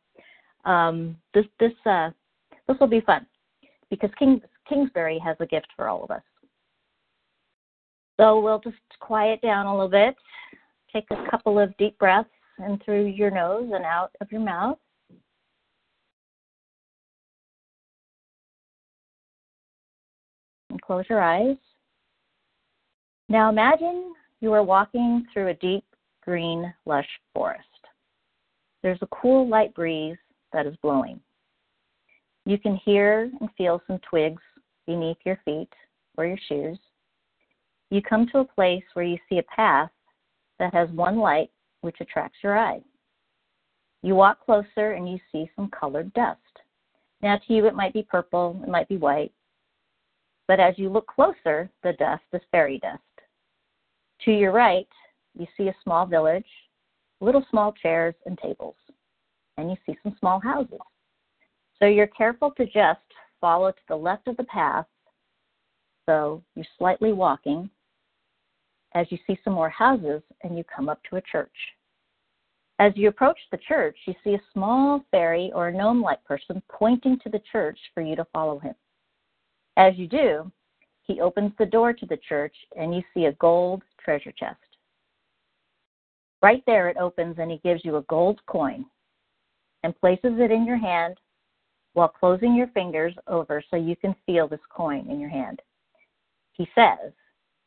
[0.66, 2.09] um, this this uh,
[2.68, 3.28] this will be fun
[3.89, 6.24] because King, Kingsbury has a gift for all of us.
[8.20, 10.16] So we'll just quiet down a little bit,
[10.91, 14.78] take a couple of deep breaths in through your nose and out of your mouth.
[20.82, 21.57] Close your eyes.
[23.29, 25.86] Now imagine you are walking through a deep
[26.23, 27.63] green, lush forest.
[28.84, 30.17] There's a cool, light breeze
[30.53, 31.19] that is blowing.
[32.45, 34.41] You can hear and feel some twigs
[34.88, 35.69] beneath your feet
[36.17, 36.79] or your shoes.
[37.91, 39.91] You come to a place where you see a path
[40.59, 41.51] that has one light
[41.82, 42.82] which attracts your eye.
[44.01, 46.39] You walk closer and you see some colored dust.
[47.21, 49.32] Now, to you, it might be purple, it might be white,
[50.47, 53.01] but as you look closer, the dust is fairy dust.
[54.25, 54.87] To your right,
[55.37, 56.45] you see a small village,
[57.19, 58.75] little small chairs and tables,
[59.57, 60.79] and you see some small houses.
[61.79, 62.99] So you're careful to just
[63.39, 64.85] follow to the left of the path.
[66.07, 67.69] So you're slightly walking
[68.93, 71.49] as you see some more houses and you come up to a church.
[72.79, 77.19] As you approach the church, you see a small fairy or gnome like person pointing
[77.19, 78.73] to the church for you to follow him.
[79.78, 80.51] As you do,
[81.03, 84.57] he opens the door to the church and you see a gold treasure chest.
[86.41, 88.86] Right there it opens and he gives you a gold coin
[89.84, 91.17] and places it in your hand
[91.93, 95.61] while closing your fingers over so you can feel this coin in your hand.
[96.53, 97.11] He says,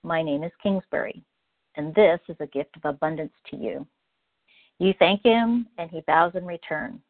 [0.02, 1.22] My name is Kingsbury,
[1.76, 3.86] and this is a gift of abundance to you.
[4.78, 7.00] You thank him, and he bows in return.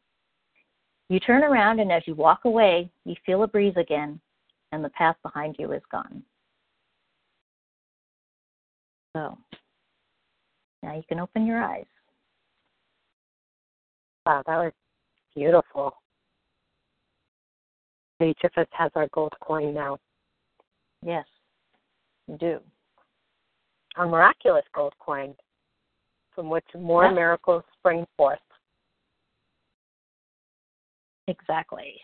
[1.09, 4.21] You turn around, and as you walk away, you feel a breeze again,
[4.75, 6.23] and the path behind you is gone.
[9.17, 9.39] So,
[10.83, 11.87] now you can open your eyes.
[14.27, 14.73] Wow, that was
[15.37, 15.95] beautiful.
[18.21, 19.99] Each of us has our gold coin now.
[21.05, 21.27] Yes,
[22.27, 22.61] you do.
[23.97, 25.37] Our miraculous gold coin
[26.35, 27.15] from which more Yes.
[27.15, 28.41] miracles spring forth.
[31.29, 32.01] Exactly.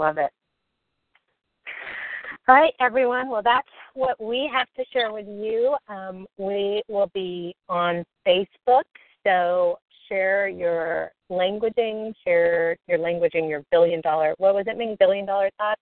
[0.00, 0.30] Love it.
[2.48, 3.28] All right, everyone.
[3.28, 5.76] Well, that's what we have to share with you.
[5.88, 8.84] Um, we will be on Facebook,
[9.26, 9.78] so
[10.08, 14.34] share your languaging, share your languaging, your billion dollar.
[14.38, 14.96] What was it Ming?
[14.98, 15.78] Billion dollar thought.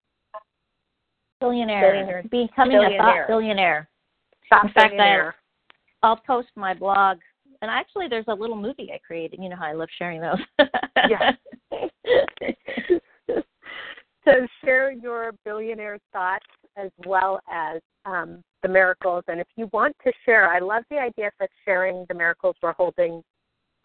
[1.39, 1.93] Billionaire.
[1.93, 2.23] Billionaire.
[2.25, 2.99] Becoming a Billionaire.
[2.99, 3.89] thought billionaire.
[4.47, 5.31] Stop In fact, I,
[6.03, 7.19] I'll post my blog.
[7.63, 9.39] And actually, there's a little movie I created.
[9.41, 10.41] You know how I love sharing those.
[11.09, 11.31] Yeah.
[14.29, 19.25] so share your billionaire thoughts as well as um, the miracles.
[19.29, 22.73] And if you want to share, I love the idea of sharing the miracles we're
[22.73, 23.23] holding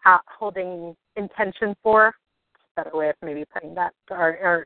[0.05, 2.13] uh, holding intention for.
[2.75, 3.93] Better way of maybe putting that.
[4.11, 4.65] Our, our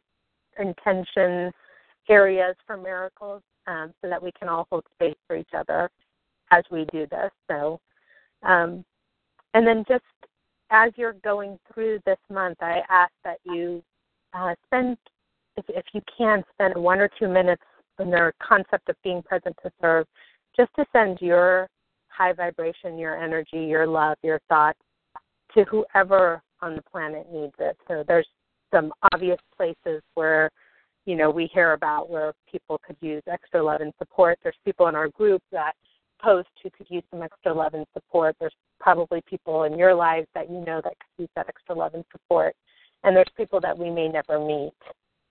[0.58, 1.54] intentions
[2.10, 5.90] areas for miracles, um, so that we can all hold space for each other
[6.52, 7.30] as we do this.
[7.50, 7.80] So,
[8.44, 8.84] um,
[9.54, 10.04] and then just
[10.70, 13.84] as you're going through this month, I ask that you
[14.34, 14.98] uh, spend,
[15.58, 17.64] if, if you can, spend one or two minutes
[18.00, 20.06] in the concept of being present to serve,
[20.56, 21.68] just to send your
[22.10, 24.80] high vibration, your energy, your love, your thoughts
[25.54, 27.78] to whoever on the planet needs it.
[27.88, 28.28] So there's
[28.74, 30.50] some obvious places where,
[31.06, 34.38] you know, we hear about where people could use extra love and support.
[34.44, 35.74] There's people in our group that
[36.22, 38.36] post who could use some extra love and support.
[38.40, 41.94] There's probably people in your lives that you know that could use that extra love
[41.94, 42.56] and support.
[43.04, 44.74] And there's people that we may never meet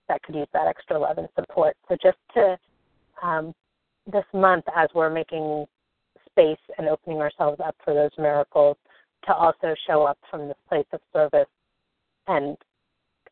[0.08, 1.76] that could use that extra love and support.
[1.88, 2.56] So just to
[3.22, 3.54] um,
[4.10, 5.66] this month, as we're making
[6.30, 8.76] space and opening ourselves up for those miracles,
[9.26, 11.48] to also show up from this place of service
[12.28, 12.56] and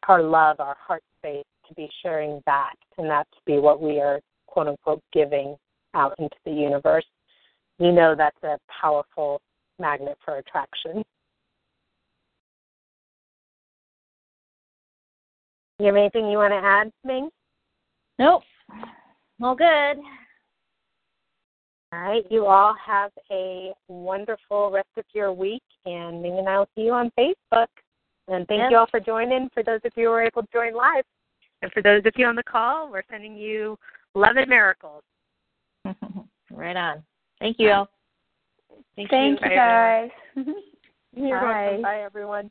[0.08, 4.00] our love, our heart space to be sharing that, and that to be what we
[4.00, 5.56] are quote unquote giving
[5.94, 7.04] out into the universe.
[7.78, 9.40] You know that's a powerful
[9.78, 11.04] magnet for attraction.
[15.78, 17.30] You have anything you want to add, Ming?
[18.18, 18.42] nope.
[19.42, 19.98] All good.
[21.92, 22.24] All right.
[22.30, 26.82] You all have a wonderful rest of your week, and Ming and I will see
[26.82, 27.66] you on Facebook.
[28.28, 28.70] And thank Yeah.
[28.70, 29.48] you all for joining.
[29.50, 31.04] For those of you who were able to join live,
[31.62, 33.76] and for those of you on the call, we're sending you
[34.14, 35.02] love and miracles.
[36.50, 37.04] right on.
[37.40, 37.88] Thank you all.
[38.96, 40.10] Thank, Thank you, you guys.
[41.12, 41.64] You're Bye.
[41.64, 41.82] welcome.
[41.82, 42.50] Bye, everyone.